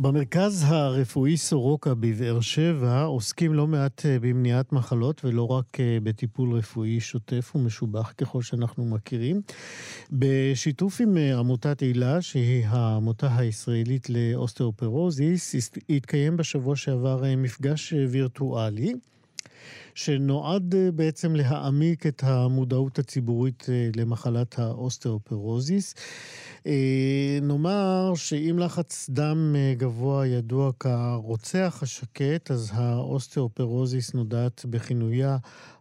במרכז 0.00 0.64
הרפואי 0.66 1.36
סורוקה 1.36 1.94
בבאר 1.94 2.40
שבע 2.40 3.02
עוסקים 3.02 3.54
לא 3.54 3.66
מעט 3.66 4.06
אה, 4.06 4.18
במניעת 4.20 4.72
מחלות 4.72 5.24
ולא 5.24 5.46
רק 5.46 5.80
אה, 5.80 5.98
בטיפול 6.02 6.52
רפואי 6.52 7.00
שוטף 7.00 7.52
ומשובח 7.54 8.12
ככל 8.18 8.42
שאנחנו 8.42 8.84
מכירים. 8.84 9.40
בשיתוף 10.12 11.00
עם 11.00 11.16
אה, 11.16 11.38
עמותת 11.38 11.80
הילה, 11.80 12.22
שהיא 12.22 12.66
העמותה 12.66 13.36
הישראלית 13.36 14.10
לאוסטאופרוזיס, 14.10 15.54
התקיים 15.90 16.36
בשבוע 16.36 16.76
שעבר 16.76 17.22
מפגש 17.36 17.94
וירטואלי. 18.10 18.94
שנועד 19.94 20.74
אה, 20.74 20.90
בעצם 20.90 21.34
להעמיק 21.34 22.06
את 22.06 22.22
המודעות 22.24 22.98
הציבורית 22.98 23.66
אה, 23.68 23.88
למחלת 23.96 24.58
האוסטאופרוזיס. 24.58 25.94
אה, 26.66 27.38
נאמר 27.42 28.12
שאם 28.14 28.58
לחץ 28.58 29.10
דם 29.10 29.56
גבוה 29.76 30.26
ידוע 30.26 30.70
כרוצח 30.80 31.78
השקט, 31.82 32.50
אז 32.50 32.70
האוסטאופרוזיס 32.74 34.14
נודעת 34.14 34.64
בכינויה 34.70 35.36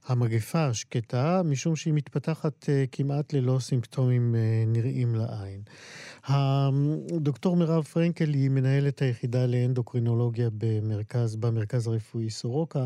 המגפה 0.07 0.65
השקטה, 0.65 1.41
משום 1.45 1.75
שהיא 1.75 1.93
מתפתחת 1.93 2.65
כמעט 2.91 3.33
ללא 3.33 3.59
סימפטומים 3.59 4.35
נראים 4.67 5.15
לעין. 5.15 5.61
הדוקטור 6.25 7.55
מירב 7.55 7.83
פרנקל 7.83 8.33
היא 8.33 8.49
מנהלת 8.49 9.01
היחידה 9.01 9.45
לאנדוקרינולוגיה 9.45 10.49
במרכז, 10.57 11.35
במרכז 11.35 11.87
הרפואי 11.87 12.29
סורוקה, 12.29 12.85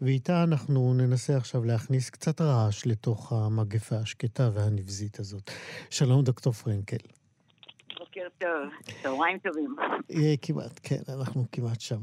ואיתה 0.00 0.42
אנחנו 0.42 0.94
ננסה 0.94 1.36
עכשיו 1.36 1.64
להכניס 1.64 2.10
קצת 2.10 2.40
רעש 2.40 2.86
לתוך 2.86 3.32
המגפה 3.32 3.96
השקטה 3.96 4.50
והנבזית 4.54 5.20
הזאת. 5.20 5.50
שלום, 5.90 6.24
דוקטור 6.24 6.52
פרנקל. 6.52 7.19
בוקר 8.24 8.28
טוב, 8.38 8.92
צהריים 9.02 9.38
טובים. 9.38 9.76
כמעט, 10.42 10.80
כן, 10.82 11.12
אנחנו 11.18 11.44
כמעט 11.52 11.80
שם. 11.80 12.00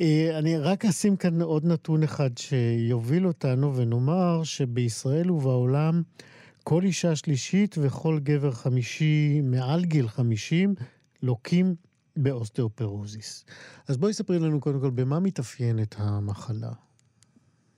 אה, 0.00 0.38
אני 0.38 0.58
רק 0.58 0.84
אשים 0.84 1.16
כאן 1.16 1.42
עוד 1.42 1.64
נתון 1.64 2.02
אחד 2.02 2.30
שיוביל 2.38 3.26
אותנו, 3.26 3.76
ונאמר 3.76 4.44
שבישראל 4.44 5.30
ובעולם 5.30 6.02
כל 6.64 6.82
אישה 6.82 7.16
שלישית 7.16 7.74
וכל 7.82 8.18
גבר 8.22 8.50
חמישי 8.50 9.40
מעל 9.42 9.84
גיל 9.84 10.08
חמישים 10.08 10.74
לוקים 11.22 11.74
באוסטאופרוזיס. 12.16 13.46
אז 13.88 13.96
בואי 13.96 14.12
ספרי 14.12 14.38
לנו 14.38 14.60
קודם 14.60 14.80
כל 14.80 14.90
במה 14.90 15.20
מתאפיינת 15.20 15.94
המחלה. 15.98 16.72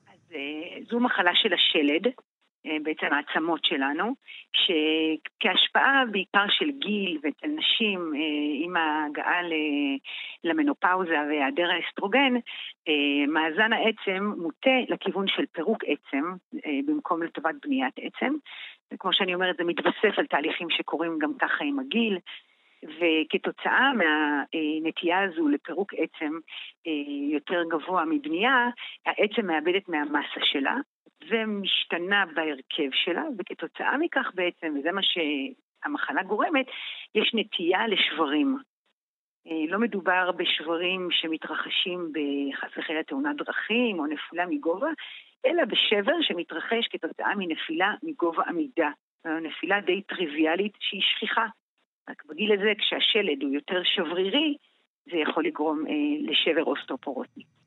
אז 0.08 0.32
אה, 0.34 0.38
זו 0.90 1.00
מחלה 1.00 1.30
של 1.34 1.52
השלד, 1.52 2.06
אה, 2.06 2.29
בעצם 2.82 3.06
העצמות 3.12 3.64
שלנו, 3.64 4.14
שכהשפעה 4.52 6.02
בעיקר 6.10 6.44
של 6.48 6.70
גיל 6.70 7.18
ואצל 7.22 7.46
נשים 7.46 8.12
אה, 8.16 8.64
עם 8.64 8.76
ההגעה 8.76 9.40
למנופאוזה 10.44 11.18
והיעדר 11.28 11.70
האסטרוגן, 11.70 12.34
מאזן 13.28 13.72
העצם 13.72 14.32
מוטה 14.36 14.78
לכיוון 14.88 15.28
של 15.28 15.44
פירוק 15.52 15.84
עצם 15.86 16.24
במקום 16.86 17.22
לטובת 17.22 17.54
בניית 17.62 17.94
עצם. 17.96 18.34
וכמו 18.92 19.12
שאני 19.12 19.34
אומרת, 19.34 19.56
זה 19.56 19.64
מתווסף 19.64 20.18
על 20.18 20.26
תהליכים 20.26 20.70
שקורים 20.70 21.18
גם 21.18 21.32
ככה 21.38 21.64
עם 21.64 21.78
הגיל, 21.78 22.18
וכתוצאה 22.84 23.92
מהנטייה 23.92 25.22
הזו 25.22 25.48
לפירוק 25.48 25.94
עצם 25.94 26.32
אה, 26.86 26.92
יותר 27.32 27.62
גבוה 27.70 28.04
מבנייה, 28.04 28.68
העצם 29.06 29.46
מאבדת 29.46 29.88
מהמסה 29.88 30.40
שלה 30.44 30.76
ומשתנה 31.28 32.24
בהרכב 32.34 32.90
שלה, 32.92 33.22
וכתוצאה 33.38 33.98
מכך 33.98 34.30
בעצם, 34.34 34.74
וזה 34.78 34.92
מה 34.92 35.00
שהמחלה 35.02 36.22
גורמת, 36.22 36.66
יש 37.14 37.30
נטייה 37.34 37.86
לשברים. 37.86 38.58
אה, 39.46 39.64
לא 39.68 39.78
מדובר 39.78 40.30
בשברים 40.32 41.08
שמתרחשים 41.10 42.12
בחס 42.12 42.70
וחלילה 42.78 43.02
תאונת 43.02 43.36
דרכים 43.36 43.98
או 43.98 44.06
נפילה 44.06 44.46
מגובה, 44.46 44.90
אלא 45.46 45.64
בשבר 45.64 46.22
שמתרחש 46.22 46.88
כתוצאה 46.90 47.34
מנפילה 47.36 47.94
מגובה 48.02 48.42
עמידה. 48.48 48.90
נפילה 49.24 49.80
די 49.80 50.02
טריוויאלית 50.02 50.72
שהיא 50.80 51.02
שכיחה. 51.02 51.46
רק 52.10 52.24
בגיל 52.24 52.52
הזה, 52.52 52.72
כשהשלד 52.78 53.42
הוא 53.42 53.54
יותר 53.54 53.82
שברירי, 53.84 54.56
זה 55.10 55.16
יכול 55.16 55.44
לגרום 55.44 55.86
אה, 55.86 55.92
לשבר 56.30 56.64
אוסטרופורוטי. 56.64 57.59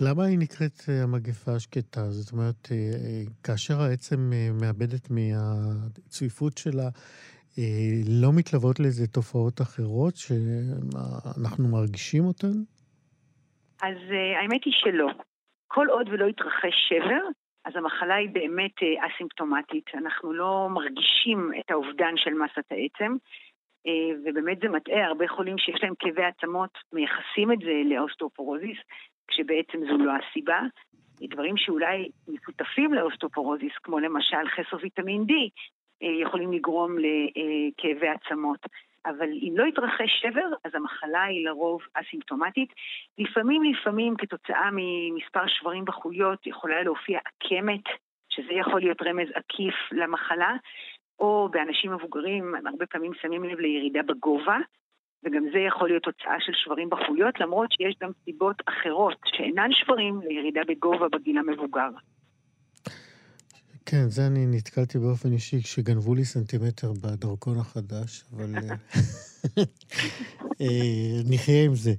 למה 0.00 0.24
היא 0.24 0.38
נקראת 0.38 0.78
אה, 0.88 1.02
המגפה 1.02 1.52
השקטה? 1.56 2.00
זאת 2.00 2.32
אומרת, 2.32 2.62
אה, 2.70 2.76
אה, 2.76 3.24
כאשר 3.44 3.74
העצם 3.80 4.20
מאבדת 4.60 5.10
מהצפיפות 5.10 6.58
שלה, 6.58 6.88
לא 8.22 8.28
מתלוות 8.38 8.80
לזה 8.80 9.06
תופעות 9.06 9.60
אחרות 9.60 10.14
שאנחנו 10.16 11.68
מרגישים 11.68 12.24
אותן? 12.24 12.56
אז 13.82 13.98
האמת 14.40 14.64
היא 14.64 14.72
שלא. 14.76 15.10
כל 15.68 15.86
עוד 15.90 16.08
ולא 16.08 16.26
יתרחש 16.26 16.76
שבר, 16.88 17.24
אז 17.64 17.72
המחלה 17.76 18.14
היא 18.14 18.30
באמת 18.32 18.76
אסימפטומטית. 19.06 19.84
אנחנו 19.94 20.32
לא 20.32 20.68
מרגישים 20.70 21.50
את 21.60 21.70
האובדן 21.70 22.14
של 22.16 22.30
מסת 22.30 22.66
העצם, 22.70 23.16
ובאמת 24.24 24.58
זה 24.62 24.68
מטעה, 24.68 25.06
הרבה 25.06 25.28
חולים 25.28 25.58
שיש 25.58 25.80
להם 25.82 25.94
כאבי 25.98 26.24
עצמות 26.24 26.78
מייחסים 26.92 27.52
את 27.52 27.58
זה 27.58 27.94
לאוסטאופורוזיס, 27.94 28.78
כשבעצם 29.28 29.78
זו 29.88 29.98
לא 29.98 30.12
הסיבה. 30.12 30.60
דברים 31.20 31.56
שאולי 31.56 32.08
משותפים 32.28 32.94
לאוסטאופורוזיס, 32.94 33.72
כמו 33.82 33.98
למשל 33.98 34.48
חסר 34.48 34.76
ויטמין 34.82 35.22
D, 35.22 35.32
אה, 36.02 36.08
יכולים 36.22 36.52
לגרום 36.52 36.96
לכאבי 36.98 38.08
עצמות. 38.08 38.60
אבל 39.06 39.28
אם 39.32 39.52
לא 39.56 39.66
יתרחש 39.66 40.20
שבר, 40.22 40.48
אז 40.64 40.74
המחלה 40.74 41.22
היא 41.22 41.46
לרוב 41.46 41.82
אסימפטומטית. 41.94 42.72
לפעמים, 43.18 43.62
לפעמים, 43.62 44.16
כתוצאה 44.16 44.70
ממספר 44.72 45.46
שברים 45.46 45.84
בחוליות, 45.84 46.46
יכולה 46.46 46.82
להופיע 46.82 47.18
עקמת, 47.18 47.84
שזה 48.28 48.52
יכול 48.52 48.80
להיות 48.80 49.02
רמז 49.02 49.28
עקיף 49.34 49.74
למחלה, 49.92 50.56
או 51.18 51.48
באנשים 51.52 51.92
מבוגרים, 51.92 52.54
הרבה 52.66 52.86
פעמים 52.86 53.12
שמים 53.14 53.44
לב 53.44 53.60
לירידה 53.60 54.02
בגובה, 54.02 54.58
וגם 55.24 55.44
זה 55.52 55.58
יכול 55.58 55.88
להיות 55.88 56.02
תוצאה 56.02 56.36
של 56.40 56.52
שברים 56.54 56.90
בחוליות, 56.90 57.40
למרות 57.40 57.72
שיש 57.72 57.94
גם 58.02 58.10
סיבות 58.24 58.56
אחרות 58.68 59.16
שאינן 59.24 59.70
שברים 59.72 60.20
לירידה 60.28 60.60
בגובה 60.68 61.08
בגיל 61.08 61.38
המבוגר. 61.38 61.90
כן, 63.86 64.08
זה 64.08 64.26
אני 64.26 64.46
נתקלתי 64.46 64.98
באופן 64.98 65.32
אישי 65.32 65.62
כשגנבו 65.62 66.14
לי 66.14 66.24
סנטימטר 66.24 66.92
בדרכון 67.02 67.58
החדש, 67.58 68.24
אבל 68.32 68.54
אה, 68.58 69.64
אה, 70.60 71.20
נחיה 71.30 71.64
עם 71.64 71.74
זה. 71.74 71.92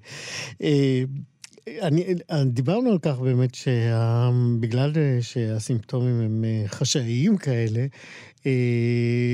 אה, 1.67 1.87
אני, 1.87 2.03
דיברנו 2.45 2.91
על 2.91 2.97
כך 3.05 3.19
באמת 3.19 3.55
שבגלל 3.55 4.91
שהסימפטומים 5.21 6.21
הם 6.21 6.43
חשאיים 6.67 7.37
כאלה, 7.37 7.85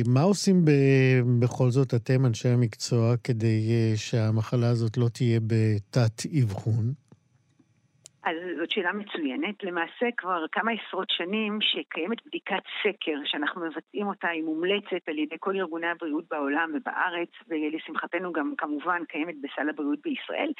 מה 0.07 0.21
עושים 0.21 0.65
בכל 1.39 1.69
זאת 1.69 1.93
אתם, 1.93 2.25
אנשי 2.25 2.47
המקצוע, 2.49 3.17
כדי 3.23 3.61
שהמחלה 3.95 4.69
הזאת 4.69 4.97
לא 4.97 5.07
תהיה 5.07 5.39
בתת-אבחון? 5.39 6.93
אז 8.23 8.35
זאת 8.59 8.71
שאלה 8.71 8.93
מצוינת. 8.93 9.63
למעשה 9.63 10.05
כבר 10.17 10.45
כמה 10.51 10.71
עשרות 10.71 11.09
שנים 11.09 11.59
שקיימת 11.61 12.17
בדיקת 12.25 12.63
סקר 12.83 13.17
שאנחנו 13.25 13.61
מבצעים 13.61 14.07
אותה, 14.07 14.27
היא 14.27 14.43
מומלצת 14.43 15.07
על 15.07 15.17
ידי 15.17 15.35
כל 15.39 15.55
ארגוני 15.55 15.87
הבריאות 15.87 16.25
בעולם 16.29 16.71
ובארץ, 16.73 17.29
ולשמחתנו 17.47 18.33
גם 18.33 18.53
כמובן 18.57 19.01
קיימת 19.07 19.35
בסל 19.41 19.69
הבריאות 19.69 19.99
בישראל, 20.01 20.51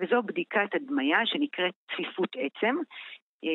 וזו 0.00 0.22
בדיקת 0.22 0.74
הדמיה 0.74 1.18
שנקראת 1.26 1.74
צפיפות 1.92 2.36
עצם. 2.38 2.76
אה, 3.44 3.50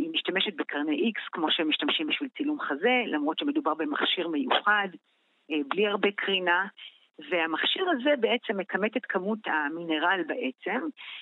היא 0.00 0.10
משתמשת 0.12 0.54
בקרני 0.56 1.12
X 1.16 1.20
כמו 1.32 1.46
שהם 1.50 1.68
משתמשים 1.68 2.06
בשביל 2.06 2.28
צילום 2.36 2.60
חזה, 2.60 3.02
למרות 3.06 3.38
שמדובר 3.38 3.74
במכשיר 3.74 4.28
מיוחד, 4.28 4.88
אה, 5.50 5.56
בלי 5.68 5.86
הרבה 5.86 6.08
קרינה. 6.16 6.66
והמכשיר 7.30 7.84
הזה 7.90 8.10
בעצם 8.20 8.56
מכמת 8.56 8.96
את 8.96 9.06
כמות 9.06 9.38
המינרל 9.46 10.20
בעצם 10.26 10.80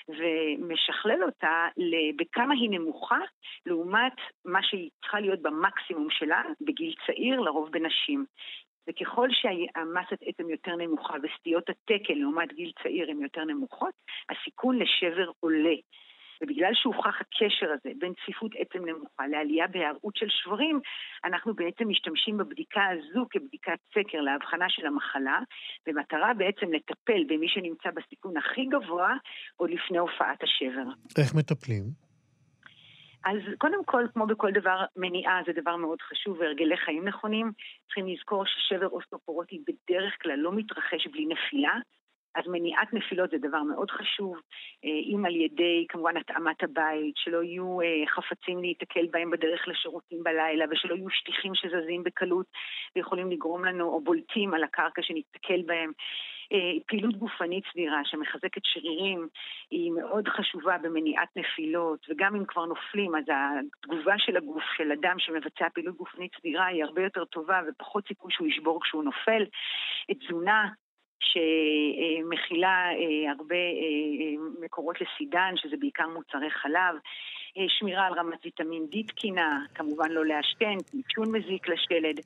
ומשכלל 0.09 1.24
אותה 1.24 1.68
בכמה 2.16 2.54
היא 2.54 2.70
נמוכה 2.70 3.18
לעומת 3.66 4.12
מה 4.44 4.62
שהיא 4.62 4.90
צריכה 5.00 5.20
להיות 5.20 5.42
במקסימום 5.42 6.11
שלה 6.11 6.42
בגיל 6.61 6.94
צעיר, 7.07 7.40
לרוב 7.40 7.70
בנשים. 7.72 8.24
וככל 8.88 9.29
שהמסת 9.31 10.22
עצם 10.27 10.51
יותר 10.51 10.77
נמוכה 10.77 11.14
וסטיות 11.22 11.70
התקן 11.70 12.14
לעומת 12.14 12.53
גיל 12.53 12.72
צעיר 12.83 13.11
הן 13.11 13.22
יותר 13.22 13.44
נמוכות, 13.44 13.94
הסיכון 14.31 14.79
לשבר 14.79 15.31
עולה. 15.40 15.77
ובגלל 16.42 16.70
שהוכח 16.74 17.20
הקשר 17.20 17.66
הזה 17.72 17.90
בין 17.98 18.12
צפיפות 18.14 18.53
עצם 18.59 18.87
נמוכה 18.87 19.27
לעלייה 19.27 19.66
בהיערות 19.66 20.16
של 20.16 20.27
שברים, 20.29 20.81
אנחנו 21.24 21.55
בעצם 21.55 21.88
משתמשים 21.88 22.37
בבדיקה 22.38 22.81
הזו 22.92 23.27
כבדיקת 23.31 23.79
סקר 23.94 24.20
להבחנה 24.20 24.66
של 24.68 24.87
המחלה, 24.87 25.38
במטרה 25.87 26.35
בעצם 26.35 26.72
לטפל 26.72 27.24
במי 27.29 27.48
שנמצא 27.48 27.90
בסיכון 27.90 28.37
הכי 28.37 28.64
גבוה 28.66 29.14
עוד 29.57 29.70
לפני 29.70 29.98
הופעת 29.98 30.42
השבר. 30.42 30.87
איך 31.18 31.35
מטפלים? 31.35 32.08
אז 33.29 33.37
קודם 33.59 33.85
כל, 33.85 34.07
כמו 34.12 34.27
בכל 34.27 34.51
דבר, 34.53 34.85
מניעה 34.97 35.41
זה 35.47 35.53
דבר 35.61 35.77
מאוד 35.77 36.03
חשוב 36.03 36.41
והרגלי 36.41 36.77
חיים 36.77 37.09
נכונים. 37.09 37.53
צריכים 37.87 38.07
לזכור 38.07 38.45
ששבר 38.47 38.88
אוסטופורוטי 38.88 39.62
בדרך 39.69 40.23
כלל 40.23 40.37
לא 40.37 40.53
מתרחש 40.53 41.07
בלי 41.07 41.27
נפילה. 41.27 41.73
אז 42.35 42.45
מניעת 42.47 42.93
נפילות 42.93 43.31
זה 43.31 43.38
דבר 43.38 43.62
מאוד 43.62 43.91
חשוב, 43.91 44.37
אה, 44.85 45.14
אם 45.14 45.27
על 45.27 45.37
ידי 45.37 45.87
כמובן 45.88 46.17
התאמת 46.17 46.62
הבית, 46.62 47.17
שלא 47.17 47.43
יהיו 47.43 47.81
אה, 47.81 48.07
חפצים 48.07 48.61
להיתקל 48.61 49.07
בהם 49.11 49.31
בדרך 49.31 49.69
לשירותים 49.69 50.23
בלילה, 50.23 50.64
ושלא 50.71 50.95
יהיו 50.95 51.11
שטיחים 51.11 51.55
שזזים 51.55 52.05
בקלות 52.05 52.47
ויכולים 52.97 53.31
לגרום 53.31 53.64
לנו, 53.64 53.85
או 53.85 54.01
בולטים 54.01 54.55
על 54.55 54.64
הקרקע 54.64 55.03
שניתקל 55.03 55.62
בהם. 55.67 55.93
אה, 56.53 56.81
פעילות 56.87 57.17
גופנית 57.17 57.64
סדירה 57.73 58.01
שמחזקת 58.05 58.62
שרירים 58.64 59.29
היא 59.71 59.93
מאוד 59.93 60.29
חשובה 60.29 60.79
במניעת 60.83 61.29
נפילות, 61.37 62.07
וגם 62.09 62.37
אם 62.37 62.45
כבר 62.45 62.64
נופלים, 62.64 63.17
אז 63.17 63.25
התגובה 63.29 64.14
של 64.19 64.37
הגוף 64.37 64.62
של 64.77 64.93
אדם 64.93 65.19
שמבצע 65.19 65.69
פעילות 65.75 65.97
גופנית 65.97 66.31
סדירה 66.41 66.67
היא 66.67 66.85
הרבה 66.85 67.03
יותר 67.03 67.25
טובה 67.25 67.61
ופחות 67.69 68.09
סיכוי 68.09 68.33
שהוא 68.33 68.49
ישבור 68.49 68.81
כשהוא 68.83 69.05
נופל. 69.05 69.45
תזונה 70.21 70.69
שמכילה 71.20 72.85
אה, 72.90 73.33
הרבה 73.38 73.54
אה, 73.54 74.64
מקורות 74.64 74.96
לסידן, 75.00 75.52
שזה 75.57 75.76
בעיקר 75.81 76.04
מוצרי 76.14 76.50
חלב, 76.50 76.94
אה, 77.59 77.64
שמירה 77.68 78.07
על 78.07 78.12
רמת 78.18 78.38
ויטמין 78.44 78.87
D 78.92 79.07
תקינה, 79.07 79.64
כמובן 79.74 80.11
לא 80.11 80.26
לעשן, 80.26 80.76
עישון 80.92 81.37
מזיק 81.37 81.68
לשלד, 81.68 82.20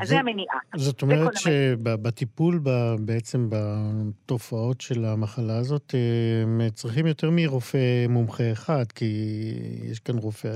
אז 0.00 0.08
זה 0.08 0.18
המניעה. 0.18 0.58
זאת 0.76 1.02
אומרת 1.02 1.36
שבטיפול 1.36 2.60
בעצם 3.00 3.48
בתופעות 3.50 4.80
של 4.80 5.04
המחלה 5.04 5.58
הזאת, 5.58 5.94
הם 6.42 6.60
צריכים 6.74 7.06
יותר 7.06 7.30
מרופא 7.32 8.06
מומחה 8.08 8.52
אחד, 8.52 8.92
כי 8.94 9.04
יש 9.90 9.98
כאן 9.98 10.18
רופא 10.18 10.48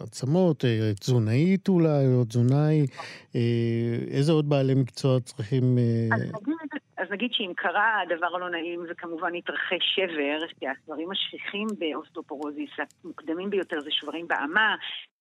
עצמות, 0.00 0.64
תזונאית 1.00 1.68
אולי, 1.68 2.06
או 2.14 2.24
תזונאי, 2.24 2.86
איזה 4.10 4.32
עוד 4.32 4.48
בעלי 4.48 4.74
מקצוע 4.74 5.20
צריכים... 5.20 5.78
אז 6.12 6.20
נגיד 6.22 6.59
נגיד 7.10 7.32
שאם 7.32 7.52
קרה 7.56 8.00
הדבר 8.00 8.36
הלא 8.36 8.50
נעים 8.50 8.84
וכמובן 8.88 9.34
התרחש 9.34 9.94
שבר, 9.94 10.46
כי 10.58 10.68
השברים 10.68 11.10
השכיחים 11.10 11.66
באוסטופורוזיס, 11.78 12.70
המוקדמים 13.04 13.50
ביותר 13.50 13.80
זה 13.80 13.90
שברים 13.90 14.28
באמה, 14.28 14.76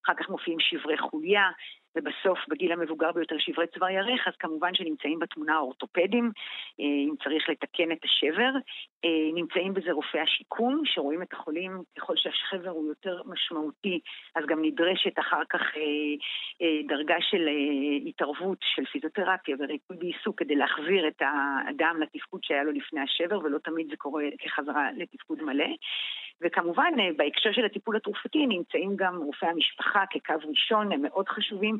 אחר 0.05 0.13
כך 0.13 0.29
מופיעים 0.29 0.59
שברי 0.59 0.97
חוליה, 0.97 1.49
ובסוף, 1.95 2.39
בגיל 2.49 2.71
המבוגר 2.71 3.11
ביותר, 3.11 3.35
שברי 3.39 3.67
צוואר 3.67 3.89
ירך, 3.89 4.27
אז 4.27 4.33
כמובן 4.39 4.73
שנמצאים 4.73 5.19
בתמונה 5.19 5.55
האורתופדים, 5.55 6.31
אה, 6.79 6.85
אם 6.85 7.13
צריך 7.23 7.49
לתקן 7.49 7.91
את 7.91 8.03
השבר. 8.03 8.51
אה, 9.05 9.29
נמצאים 9.33 9.73
בזה 9.73 9.91
רופאי 9.91 10.19
השיקום, 10.19 10.81
שרואים 10.85 11.21
את 11.21 11.33
החולים, 11.33 11.71
ככל 11.97 12.13
שהשבר 12.15 12.69
הוא 12.69 12.87
יותר 12.87 13.21
משמעותי, 13.25 13.99
אז 14.35 14.45
גם 14.47 14.61
נדרשת 14.61 15.19
אחר 15.19 15.41
כך 15.49 15.61
אה, 15.61 16.67
דרגה 16.87 17.15
של 17.19 17.49
התערבות 18.05 18.57
של 18.61 18.85
פיזיותרפיה 18.85 19.55
וריפוי 19.59 19.97
בעיסוק 19.97 20.39
כדי 20.39 20.55
להחזיר 20.55 21.07
את 21.07 21.21
האדם 21.21 22.01
לתפקוד 22.01 22.43
שהיה 22.43 22.63
לו 22.63 22.71
לפני 22.71 23.01
השבר, 23.01 23.39
ולא 23.39 23.57
תמיד 23.57 23.87
זה 23.89 23.97
קורה 23.97 24.23
כחזרה 24.39 24.91
לתפקוד 24.97 25.43
מלא. 25.43 25.69
וכמובן, 26.41 26.93
בהקשר 27.17 27.51
של 27.51 27.65
הטיפול 27.65 27.95
התרופתי 27.95 28.47
נמצאים 28.47 28.95
גם 28.95 29.17
רופאי 29.17 29.49
המשפחה 29.49 30.03
כקו 30.09 30.33
ראשון, 30.49 30.91
הם 30.91 31.01
מאוד 31.01 31.29
חשובים, 31.29 31.77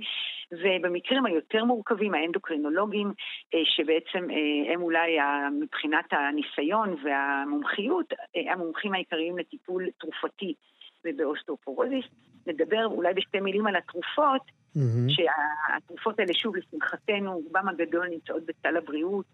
ובמקרים 0.52 1.26
היותר 1.26 1.64
מורכבים, 1.64 2.14
האנדוקרינולוגים, 2.14 3.14
אה, 3.54 3.60
שבעצם 3.66 4.28
אה, 4.32 4.74
הם 4.74 4.82
אולי 4.82 5.18
מבחינת 5.62 6.06
הניסיון 6.12 6.96
והמומחיות, 7.04 8.14
אה, 8.36 8.54
המומחים 8.54 8.94
העיקריים 8.94 9.38
לטיפול 9.38 9.88
תרופתי 10.00 10.54
ובאוסטאופורוזיס. 11.06 12.06
נדבר 12.48 12.86
אולי 12.86 13.14
בשתי 13.14 13.40
מילים 13.40 13.68
על 13.68 13.76
התרופות, 13.76 14.42
mm-hmm. 14.42 15.10
שהתרופות 15.10 16.20
האלה, 16.20 16.34
שוב, 16.34 16.56
לשמחתנו, 16.56 17.34
רובם 17.34 17.68
הגדול 17.68 18.08
נמצאות 18.08 18.44
בסל 18.46 18.78
הבריאות. 18.78 19.26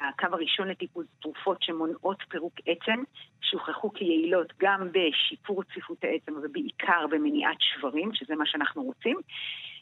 הקו 0.00 0.26
הראשון 0.32 0.68
לטיפול 0.68 1.04
תרופות 1.20 1.62
שמונעות 1.62 2.22
פירוק 2.28 2.54
עצם, 2.66 3.02
שהוכחו 3.40 3.92
כיעילות 3.92 4.52
גם 4.58 4.88
בשיפור 4.92 5.62
צפיפות 5.64 6.04
העצם 6.04 6.32
ובעיקר 6.42 7.06
במניעת 7.10 7.56
שברים, 7.60 8.14
שזה 8.14 8.34
מה 8.34 8.46
שאנחנו 8.46 8.82
רוצים. 8.82 9.16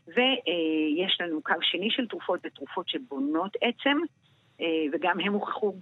ויש 0.06 1.20
לנו 1.20 1.42
קו 1.42 1.54
שני 1.62 1.90
של 1.90 2.06
תרופות, 2.06 2.40
זה 2.42 2.48
תרופות 2.50 2.88
שבונות 2.88 3.56
עצם, 3.60 3.98
אה, 4.60 4.66
וגם 4.92 5.20
הם 5.20 5.32
הוכחו 5.32 5.74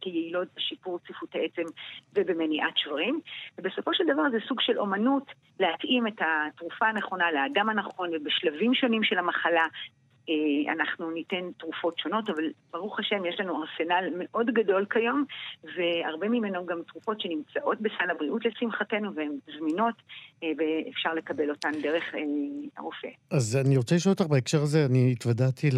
כיעילות 0.00 0.48
בשיפור 0.56 0.98
צפיפות 0.98 1.34
העצם 1.34 1.62
ובמניעת 2.14 2.76
שברים. 2.76 3.20
ובסופו 3.58 3.94
של 3.94 4.04
דבר 4.04 4.30
זה 4.30 4.38
סוג 4.48 4.60
של 4.60 4.78
אומנות 4.78 5.26
להתאים 5.60 6.06
את 6.06 6.18
התרופה 6.20 6.86
הנכונה 6.86 7.32
לאדם 7.32 7.68
הנכון 7.68 8.10
ובשלבים 8.12 8.74
שונים 8.74 9.04
של 9.04 9.18
המחלה 9.18 9.62
אה, 9.62 10.01
אנחנו 10.72 11.10
ניתן 11.10 11.50
תרופות 11.58 11.98
שונות, 11.98 12.30
אבל 12.30 12.44
ברוך 12.72 12.98
השם 13.00 13.24
יש 13.24 13.40
לנו 13.40 13.62
ארסנל 13.62 14.04
מאוד 14.18 14.46
גדול 14.46 14.86
כיום, 14.90 15.24
והרבה 15.64 16.28
ממנו 16.28 16.66
גם 16.66 16.78
תרופות 16.92 17.20
שנמצאות 17.20 17.80
בסל 17.80 18.10
הבריאות 18.10 18.44
לשמחתנו, 18.44 19.14
והן 19.14 19.32
זמינות, 19.58 19.94
אה, 20.42 20.48
ואפשר 20.58 21.14
לקבל 21.14 21.50
אותן 21.50 21.70
דרך 21.82 22.02
אה, 22.14 22.20
הרופא. 22.76 23.08
אז 23.30 23.58
אני 23.66 23.76
רוצה 23.76 23.94
לשאול 23.94 24.12
אותך 24.12 24.26
בהקשר 24.26 24.62
הזה, 24.62 24.86
אני 24.86 25.12
התוודעתי 25.12 25.70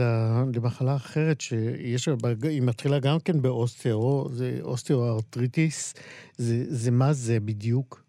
למחלה 0.55 0.97
אחרת, 0.97 1.41
שיש, 1.41 2.09
היא 2.43 2.63
מתחילה 2.63 2.99
גם 2.99 3.17
כן 3.25 3.43
באוסטאו, 3.43 4.29
זה 4.29 4.59
אוסטאו-ארטריטיס, 4.63 5.95
זה, 6.37 6.55
זה 6.69 6.91
מה 6.91 7.13
זה 7.13 7.41
בדיוק? 7.41 8.04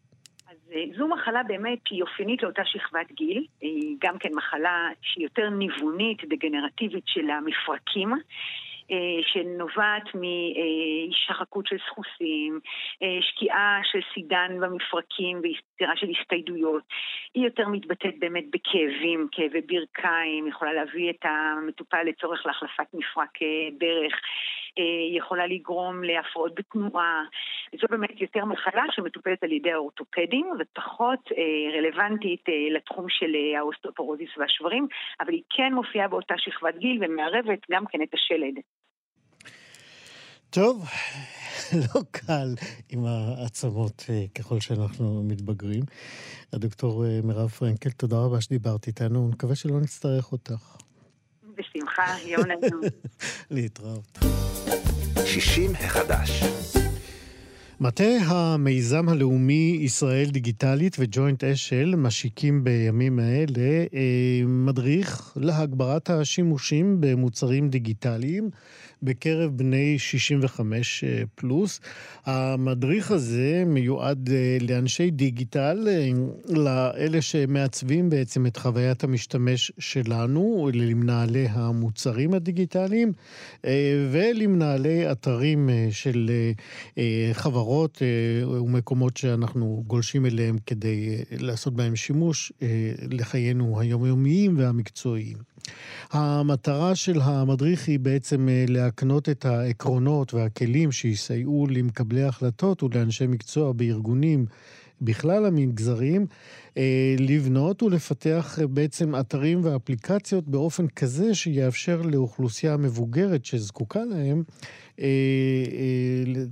זו 0.98 1.08
מחלה 1.08 1.44
באמת 1.44 1.80
שהיא 1.88 2.02
אופיינית 2.02 2.44
לאותה 2.44 2.62
שכבת 2.66 3.12
גיל, 3.12 3.46
היא 3.62 3.96
גם 4.00 4.18
כן 4.18 4.30
מחלה 4.36 4.90
שהיא 5.02 5.24
יותר 5.24 5.50
ניוונית, 5.50 6.26
דגנרטיבית 6.26 7.04
של 7.08 7.30
המפרקים. 7.30 8.14
אה, 8.92 9.24
שנובעת 9.24 10.04
משחקות 10.16 11.68
של 11.68 11.78
סחוסים, 11.88 12.60
אה, 13.04 13.18
שקיעה 13.22 13.80
של 13.84 14.00
סידן 14.14 14.58
במפרקים 14.60 15.40
ויצירה 15.44 15.96
של 15.96 16.08
הסתיידויות. 16.10 16.84
היא 17.34 17.44
יותר 17.44 17.68
מתבטאת 17.68 18.20
באמת 18.20 18.44
בכאבים, 18.50 19.28
כאבי 19.32 19.62
ברכיים, 19.62 20.48
יכולה 20.48 20.74
להביא 20.74 21.10
את 21.10 21.26
המטופל 21.26 22.04
לצורך 22.04 22.46
להחלפת 22.46 22.94
מפרק 22.94 23.42
אה, 23.42 23.68
ברך, 23.78 24.14
יכולה 25.18 25.48
לגרום 25.48 26.04
להפרעות 26.04 26.56
בתנועה. 26.56 27.24
זו 27.82 27.88
באמת 27.90 28.22
יותר 28.22 28.46
מחלה 28.46 28.84
שמטופלת 28.92 29.44
על 29.44 29.52
ידי 29.52 29.72
האורתופדים 29.72 30.50
ופחות 30.60 31.30
רלוונטית 31.78 32.44
לתחום 32.76 33.06
של 33.10 33.32
האוסטופורוזיס 33.58 34.30
והשברים, 34.38 34.88
אבל 35.20 35.34
היא 35.34 35.44
כן 35.50 35.74
מופיעה 35.74 36.08
באותה 36.08 36.34
שכבת 36.38 36.78
גיל 36.78 37.04
ומערבת 37.04 37.60
גם 37.72 37.86
כן 37.86 38.02
את 38.02 38.14
השלד. 38.14 38.56
טוב, 40.56 40.86
לא 41.96 42.02
קל 42.12 42.48
עם 42.90 43.06
העצמות 43.06 44.04
אה, 44.10 44.26
ככל 44.38 44.60
שאנחנו 44.60 45.24
מתבגרים. 45.24 45.84
הדוקטור 46.54 47.06
אה, 47.06 47.20
מירב 47.24 47.50
פרנקל, 47.50 47.90
תודה 47.90 48.16
רבה 48.18 48.42
שדיברת 48.42 48.88
איתנו, 48.88 49.30
נקווה 49.30 49.56
שלא 49.56 49.82
נצטרך 49.82 50.32
אותך. 50.32 50.78
בשמחה, 51.56 52.04
יום 52.26 52.42
נעים. 52.46 52.82
להתראות. 53.52 54.18
60 55.26 55.72
החדש. 55.80 56.44
מטה 57.80 58.04
המיזם 58.26 59.10
הלאומי 59.10 59.78
ישראל 59.82 60.30
דיגיטלית 60.30 60.96
וג'וינט 61.00 61.44
אשל 61.44 61.96
משיקים 61.98 62.64
בימים 62.64 63.20
האלה 63.20 63.86
אה, 63.94 64.42
מדריך 64.46 65.34
להגברת 65.36 66.10
השימושים 66.10 66.98
במוצרים 67.00 67.70
דיגיטליים 67.70 68.50
בקרב 69.04 69.52
בני 69.58 70.00
65 70.00 71.04
אה, 71.04 71.24
פלוס. 71.36 71.80
המדריך 72.26 73.12
הזה 73.12 73.64
מיועד 73.66 74.30
אה, 74.30 74.58
לאנשי 74.62 75.12
דיגיטל, 75.12 75.88
אה, 75.88 76.10
לאלה 76.56 77.22
שמעצבים 77.22 78.10
בעצם 78.10 78.46
את 78.46 78.58
חוויית 78.58 79.04
המשתמש 79.04 79.72
שלנו, 79.80 80.70
למנהלי 80.74 81.48
המוצרים 81.50 82.34
הדיגיטליים 82.34 83.12
ולמנהלי 84.12 85.12
אתרים 85.12 85.70
של 85.92 86.32
חברות 87.34 88.02
ומקומות 88.48 89.18
שאנחנו 89.18 89.84
גולשים 89.88 90.26
אליהם 90.26 90.58
כדי 90.66 91.18
לעשות 91.32 91.76
בהם 91.76 91.96
שימוש 91.96 92.52
לחיינו 93.12 93.80
היומיומיים 93.80 94.58
והמקצועיים. 94.58 95.55
המטרה 96.12 96.96
של 96.96 97.22
המדריך 97.22 97.88
היא 97.88 98.00
בעצם 98.00 98.50
אה, 98.50 98.66
להקנות 98.68 99.30
את 99.30 99.46
העקרונות 99.46 100.34
והכלים 100.34 100.92
שיסייעו 100.92 101.68
למקבלי 101.70 102.24
החלטות 102.24 102.84
ולאנשי 102.84 103.28
מקצוע 103.28 103.72
בארגונים 103.72 104.46
בכלל 105.02 105.46
המגזרים, 105.46 106.26
אה, 106.78 107.16
לבנות 107.20 107.84
ולפתח 107.84 108.60
אה, 108.62 108.68
בעצם 108.68 109.16
אתרים 109.20 109.60
ואפליקציות 109.64 110.48
באופן 110.48 110.88
כזה 110.88 111.36
שיאפשר 111.36 112.02
לאוכלוסייה 112.02 112.78
מבוגרת 112.78 113.46
שזקוקה 113.46 114.02
להם, 114.06 114.44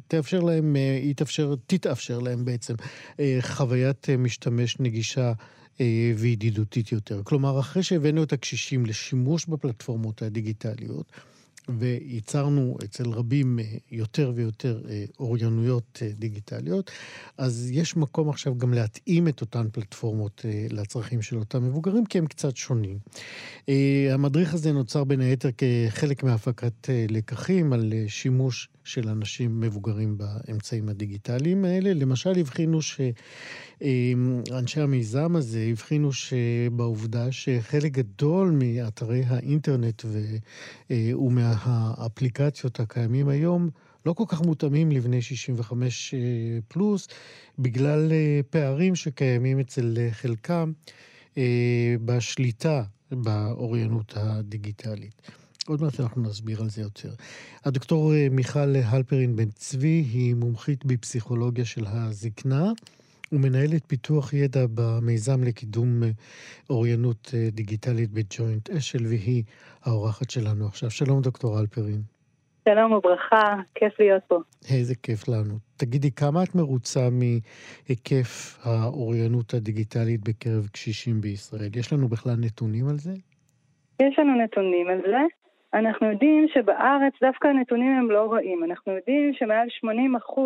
תאפשר 0.08 0.40
להם, 0.40 0.76
יתאפשר, 1.04 1.56
תתאפשר 1.68 2.20
להם 2.20 2.46
בעצם 2.46 2.74
חוויית 3.42 4.10
משתמש 4.10 4.80
נגישה 4.80 5.34
וידידותית 6.18 6.92
יותר. 6.92 7.22
כלומר, 7.24 7.60
אחרי 7.60 7.84
שהבאנו 7.84 8.24
את 8.24 8.34
הקשישים 8.34 8.86
לשימוש 8.86 9.46
בפלטפורמות 9.46 10.22
הדיגיטליות, 10.22 11.12
וייצרנו 11.70 12.78
אצל 12.84 13.10
רבים 13.10 13.60
אה, 13.60 13.66
יותר 13.92 14.32
ויותר 14.36 14.82
אה, 14.90 15.06
אוריינויות 15.20 16.02
דיגיטליות, 16.14 16.92
אז 17.38 17.70
יש 17.72 17.98
מקום 17.98 18.30
עכשיו 18.30 18.58
גם 18.58 18.74
להתאים 18.74 19.28
את 19.28 19.42
אותן 19.42 19.68
פלטפורמות 19.72 20.46
לצרכים 20.70 21.22
של 21.22 21.38
אותם 21.38 21.64
מבוגרים, 21.64 22.06
כי 22.06 22.18
הם 22.18 22.26
קצת 22.26 22.58
שונים. 22.58 22.98
המדריך 24.12 24.54
הזה 24.54 24.72
נוצר 24.72 25.04
בין 25.04 25.22
היתר 25.22 25.50
כחלק 25.58 26.24
מהפקת 26.24 26.90
לקחים 27.10 27.74
על 27.74 27.94
שימוש 28.08 28.70
של 28.84 29.10
אנשים 29.10 29.60
מבוגרים 29.60 30.18
באמצעים 30.18 30.90
הדיגיטליים 30.90 31.66
האלה. 31.66 31.94
למשל, 31.94 32.40
הבחינו 32.40 32.80
שאנשי 33.84 34.82
המיזם 34.82 35.36
הזה 35.36 35.68
הבחינו 35.72 36.14
שבעובדה 36.14 37.32
שחלק 37.32 37.92
גדול 37.92 38.52
מאתרי 38.52 39.24
האינטרנט 39.28 40.02
ו... 40.06 40.20
אה, 40.92 41.20
ומהאפליקציות 41.20 42.80
הקיימים 42.80 43.28
היום 43.28 43.70
לא 44.06 44.14
כל 44.14 44.24
כך 44.28 44.42
מותאמים 44.42 44.92
לבני 44.92 45.22
65 45.22 46.14
אה, 46.14 46.20
פלוס, 46.68 47.08
בגלל 47.60 48.12
אה, 48.12 48.40
פערים 48.50 48.96
שקיימים 48.96 49.60
אצל 49.60 49.98
חלקם 50.12 50.72
בשליטה 52.06 52.84
באוריינות 53.12 54.14
הדיגיטלית. 54.16 55.22
עוד 55.68 55.82
מעט 55.82 56.00
אנחנו 56.00 56.22
נסביר 56.22 56.62
על 56.62 56.70
זה 56.70 56.82
יותר. 56.82 57.14
הדוקטור 57.66 58.14
מיכל 58.32 58.76
הלפרין 58.76 59.36
בן 59.36 59.50
צבי 59.50 60.06
היא 60.14 60.36
מומחית 60.36 60.86
בפסיכולוגיה 60.86 61.66
של 61.66 61.86
הזקנה 61.88 62.72
ומנהלת 63.34 63.86
פיתוח 63.88 64.34
ידע 64.34 64.66
במיזם 64.76 65.44
לקידום 65.44 66.04
אה, 66.04 66.10
אוריינות 66.70 67.32
אה, 67.34 67.48
דיגיטלית 67.52 68.10
בג'וינט 68.12 68.70
אשל, 68.70 69.06
והיא 69.10 69.44
האורחת 69.86 70.30
שלנו 70.30 70.66
עכשיו. 70.66 70.90
שלום, 70.92 71.22
דוקטור 71.22 71.58
הלפרין. 71.58 72.02
שלום 72.70 72.92
וברכה, 72.92 73.56
כיף 73.76 74.00
להיות 74.00 74.24
פה. 74.28 74.38
איזה 74.74 74.96
כיף 74.96 75.28
לנו. 75.28 75.56
תגידי, 75.78 76.12
כמה 76.12 76.44
את 76.44 76.56
מרוצה 76.56 77.00
מהיקף 77.10 78.60
האוריינות 78.64 79.54
הדיגיטלית 79.54 80.22
בקרב 80.22 80.68
קשישים 80.72 81.22
בישראל? 81.22 81.70
יש 81.76 81.94
לנו 81.94 82.08
בכלל 82.08 82.36
נתונים 82.40 82.88
על 82.88 82.98
זה? 82.98 83.12
יש 84.02 84.20
לנו 84.20 84.44
נתונים 84.44 84.88
על 84.88 85.02
זה. 85.02 85.22
אנחנו 85.74 86.12
יודעים 86.12 86.48
שבארץ 86.54 87.14
דווקא 87.22 87.48
הנתונים 87.48 87.92
הם 87.92 88.12
לא 88.12 88.34
רעים. 88.34 88.64
אנחנו 88.64 88.92
יודעים 88.92 89.34
שמעל 89.34 89.68
80% 89.86 90.40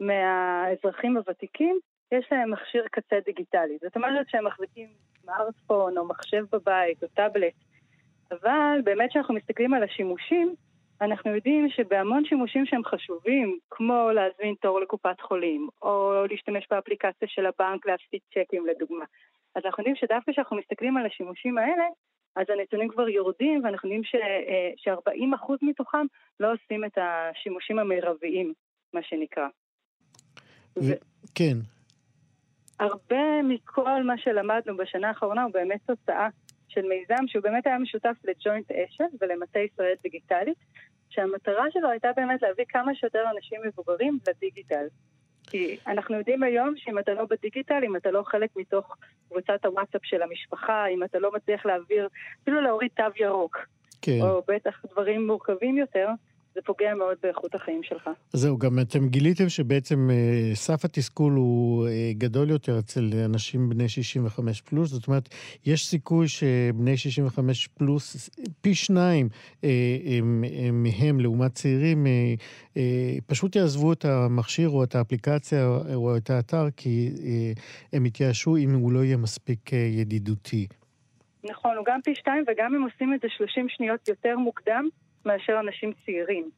מהאזרחים 0.00 1.16
הוותיקים 1.16 1.78
יש 2.12 2.26
להם 2.32 2.50
מכשיר 2.50 2.86
קצה 2.90 3.16
דיגיטלי. 3.24 3.78
זאת 3.82 3.96
אומרת 3.96 4.28
שהם 4.28 4.46
מחזיקים 4.46 4.88
סמארטפון 5.22 5.98
או 5.98 6.08
מחשב 6.08 6.44
בבית 6.52 7.02
או 7.02 7.08
טאבלט. 7.08 7.54
אבל 8.30 8.80
באמת 8.84 9.10
כשאנחנו 9.10 9.34
מסתכלים 9.34 9.74
על 9.74 9.82
השימושים, 9.82 10.54
אנחנו 11.00 11.34
יודעים 11.34 11.68
שבהמון 11.70 12.24
שימושים 12.24 12.66
שהם 12.66 12.84
חשובים, 12.84 13.58
כמו 13.70 14.10
להזמין 14.14 14.54
תור 14.60 14.80
לקופת 14.80 15.20
חולים, 15.20 15.68
או 15.82 16.12
להשתמש 16.30 16.66
באפליקציה 16.70 17.28
של 17.28 17.46
הבנק 17.46 17.86
להפסיד 17.86 18.20
צ'קים 18.34 18.66
לדוגמה, 18.66 19.04
אז 19.54 19.62
אנחנו 19.64 19.80
יודעים 19.80 19.96
שדווקא 19.96 20.32
כשאנחנו 20.32 20.56
מסתכלים 20.56 20.96
על 20.96 21.06
השימושים 21.06 21.58
האלה, 21.58 21.84
אז 22.36 22.46
הנתונים 22.48 22.88
כבר 22.88 23.08
יורדים, 23.08 23.64
ואנחנו 23.64 23.88
יודעים 23.88 24.04
ש-40% 24.76 25.50
אה, 25.50 25.56
מתוכם 25.62 26.06
לא 26.40 26.52
עושים 26.52 26.84
את 26.84 26.98
השימושים 26.98 27.78
המרביים, 27.78 28.52
מה 28.94 29.02
שנקרא. 29.02 29.46
ו- 30.76 31.00
כן. 31.34 31.73
הרבה 32.80 33.42
מכל 33.42 34.02
מה 34.02 34.18
שלמדנו 34.18 34.76
בשנה 34.76 35.08
האחרונה 35.08 35.42
הוא 35.42 35.52
באמת 35.52 35.80
תוצאה 35.86 36.28
של 36.68 36.82
מיזם 36.82 37.26
שהוא 37.26 37.42
באמת 37.42 37.66
היה 37.66 37.78
משותף 37.78 38.16
לג'וינט 38.24 38.70
אשל 38.70 39.04
ולמטה 39.20 39.58
ישראל 39.58 39.94
דיגיטלית, 40.02 40.58
שהמטרה 41.10 41.64
שלו 41.70 41.90
הייתה 41.90 42.08
באמת 42.16 42.42
להביא 42.42 42.64
כמה 42.68 42.94
שיותר 42.94 43.24
אנשים 43.36 43.60
מבוגרים 43.66 44.18
לדיגיטל. 44.28 44.86
כי 45.46 45.76
אנחנו 45.86 46.16
יודעים 46.16 46.42
היום 46.42 46.74
שאם 46.76 46.98
אתה 46.98 47.14
לא 47.14 47.24
בדיגיטל, 47.30 47.84
אם 47.84 47.96
אתה 47.96 48.10
לא 48.10 48.22
חלק 48.26 48.50
מתוך 48.56 48.96
קבוצת 49.28 49.64
הוואטסאפ 49.64 50.00
של 50.04 50.22
המשפחה, 50.22 50.86
אם 50.86 51.04
אתה 51.04 51.18
לא 51.18 51.32
מצליח 51.32 51.66
להעביר, 51.66 52.08
אפילו 52.42 52.60
להוריד 52.60 52.90
תו 52.96 53.02
ירוק, 53.16 53.58
כן. 54.02 54.18
או 54.22 54.42
בטח 54.48 54.82
דברים 54.90 55.26
מורכבים 55.26 55.78
יותר, 55.78 56.08
זה 56.54 56.60
פוגע 56.64 56.94
מאוד 56.94 57.16
באיכות 57.22 57.54
החיים 57.54 57.82
שלך. 57.82 58.10
זהו, 58.32 58.58
גם 58.58 58.78
אתם 58.78 59.08
גיליתם 59.08 59.48
שבעצם 59.48 60.10
אה, 60.10 60.54
סף 60.54 60.84
התסכול 60.84 61.32
הוא 61.32 61.86
אה, 61.88 62.10
גדול 62.18 62.50
יותר 62.50 62.78
אצל 62.78 63.10
אנשים 63.24 63.68
בני 63.68 63.88
65 63.88 64.60
פלוס, 64.60 64.90
זאת 64.90 65.08
אומרת, 65.08 65.28
יש 65.66 65.86
סיכוי 65.86 66.28
שבני 66.28 66.96
65 66.96 67.66
פלוס, 67.66 68.30
פי 68.60 68.74
שניים 68.74 69.28
אה, 69.64 69.70
מהם 70.72 71.20
לעומת 71.20 71.54
צעירים, 71.54 72.06
פשוט 73.26 73.56
יעזבו 73.56 73.92
את 73.92 74.04
המכשיר 74.04 74.68
או 74.68 74.84
את 74.84 74.94
האפליקציה 74.94 75.66
או 75.94 76.16
את 76.16 76.30
האתר, 76.30 76.70
כי 76.76 77.10
הם 77.92 78.06
יתייאשו 78.06 78.56
אם 78.56 78.74
הוא 78.74 78.92
לא 78.92 79.04
יהיה 79.04 79.16
מספיק 79.16 79.72
ידידותי. 79.72 80.66
נכון, 81.44 81.76
הוא 81.76 81.84
גם 81.86 82.00
פי 82.04 82.14
שתיים, 82.14 82.44
וגם 82.48 82.74
אם 82.74 82.82
עושים 82.82 83.14
את 83.14 83.20
זה 83.20 83.28
30 83.36 83.68
שניות 83.68 84.08
יותר 84.08 84.36
מוקדם, 84.38 84.88
מאשר 85.26 85.60
אנשים 85.60 85.92
צעירים. 86.04 86.50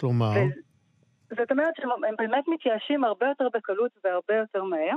כלומר? 0.00 0.26
ו... 0.26 1.34
זאת 1.36 1.50
אומרת 1.50 1.74
שהם 1.76 2.16
באמת 2.18 2.44
מתייאשים 2.48 3.04
הרבה 3.04 3.26
יותר 3.26 3.48
בקלות 3.54 3.92
והרבה 4.04 4.34
יותר 4.34 4.64
מהר. 4.64 4.96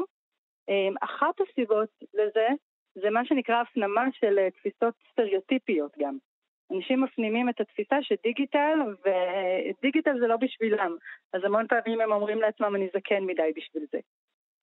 אמ, 0.70 0.94
אחת 1.02 1.36
הסיבות 1.42 1.90
לזה 2.14 2.48
זה 2.96 3.10
מה 3.10 3.26
שנקרא 3.26 3.62
הפנמה 3.62 4.06
של 4.12 4.40
אה, 4.40 4.52
תפיסות 4.52 4.94
סטריאוטיפיות 5.12 5.92
גם. 6.00 6.18
אנשים 6.76 7.02
מפנימים 7.04 7.50
את 7.50 7.62
התפיסה 7.62 7.96
שדיגיטל, 8.02 8.80
ודיגיטל 9.06 10.20
זה 10.20 10.28
לא 10.28 10.38
בשבילם. 10.38 10.96
אז 11.34 11.42
המון 11.44 11.68
פעמים 11.68 12.02
הם 12.02 12.12
אומרים 12.12 12.42
לעצמם, 12.42 12.76
אני 12.76 12.88
זקן 12.96 13.24
מדי 13.24 13.52
בשביל 13.56 13.86
זה. 13.92 14.00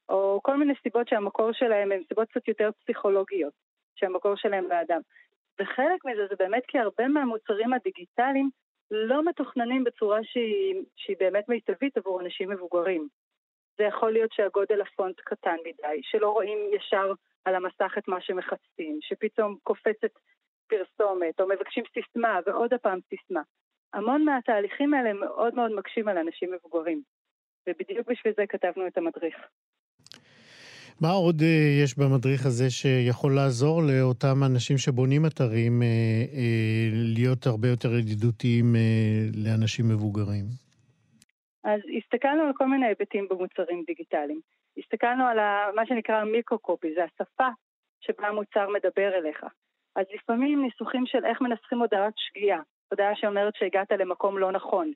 או 0.08 0.40
כל 0.42 0.56
מיני 0.56 0.72
סיבות 0.82 1.08
שהמקור 1.08 1.52
שלהם 1.52 1.92
הן 1.92 2.02
סיבות 2.08 2.28
קצת 2.28 2.48
יותר 2.48 2.70
פסיכולוגיות, 2.80 3.52
שהמקור 3.96 4.36
שלהם 4.36 4.68
באדם. 4.68 5.00
וחלק 5.60 6.04
מזה 6.04 6.26
זה 6.26 6.34
באמת 6.38 6.62
כי 6.68 6.78
הרבה 6.78 7.08
מהמוצרים 7.08 7.72
הדיגיטליים 7.72 8.50
לא 8.90 9.24
מתוכננים 9.24 9.84
בצורה 9.84 10.18
שהיא, 10.22 10.82
שהיא 10.96 11.16
באמת 11.20 11.48
מיטבית 11.48 11.96
עבור 11.96 12.20
אנשים 12.20 12.50
מבוגרים. 12.50 13.08
זה 13.78 13.84
יכול 13.84 14.12
להיות 14.12 14.32
שהגודל 14.32 14.80
הפונט 14.80 15.20
קטן 15.20 15.56
מדי, 15.64 16.00
שלא 16.02 16.30
רואים 16.30 16.58
ישר 16.72 17.12
על 17.44 17.54
המסך 17.54 17.94
את 17.98 18.08
מה 18.08 18.20
שמחפשים, 18.20 18.98
שפתאום 19.00 19.56
קופצת 19.62 20.12
פרסומת, 20.66 21.40
או 21.40 21.48
מבקשים 21.48 21.84
סיסמה 21.92 22.40
ועוד 22.46 22.74
הפעם 22.74 22.98
סיסמה. 23.08 23.42
המון 23.92 24.24
מהתהליכים 24.24 24.94
האלה 24.94 25.12
מאוד 25.12 25.54
מאוד 25.54 25.72
מקשים 25.72 26.08
על 26.08 26.18
אנשים 26.18 26.52
מבוגרים, 26.52 27.02
ובדיוק 27.68 28.08
בשביל 28.08 28.32
זה 28.36 28.46
כתבנו 28.46 28.86
את 28.86 28.98
המדריך. 28.98 29.36
מה 31.00 31.10
עוד 31.10 31.42
אה, 31.42 31.82
יש 31.82 31.98
במדריך 31.98 32.46
הזה 32.46 32.70
שיכול 32.70 33.34
לעזור 33.34 33.82
לאותם 33.82 34.36
אנשים 34.46 34.78
שבונים 34.78 35.26
אתרים 35.26 35.82
אה, 35.82 35.86
אה, 36.36 36.88
להיות 36.92 37.46
הרבה 37.46 37.68
יותר 37.68 37.94
ידידותיים 37.94 38.74
לאנשים 39.44 39.84
מבוגרים? 39.88 40.44
אז 41.64 41.80
הסתכלנו 41.98 42.42
על 42.42 42.52
כל 42.56 42.66
מיני 42.66 42.86
היבטים 42.86 43.26
במוצרים 43.30 43.82
דיגיטליים. 43.86 44.40
הסתכלנו 44.78 45.24
על 45.24 45.38
מה 45.76 45.86
שנקרא 45.86 46.24
מיקרו-קופי, 46.24 46.94
זה 46.94 47.04
השפה 47.04 47.48
שבה 48.00 48.28
המוצר 48.28 48.68
מדבר 48.68 49.10
אליך. 49.18 49.44
אז 49.96 50.06
לפעמים 50.14 50.62
ניסוחים 50.62 51.06
של 51.06 51.24
איך 51.24 51.40
מנסחים 51.40 51.78
הודעת 51.78 52.12
שגיאה, 52.16 52.60
הודעה 52.90 53.16
שאומרת 53.16 53.54
שהגעת 53.56 53.92
למקום 53.92 54.38
לא 54.38 54.52
נכון. 54.52 54.92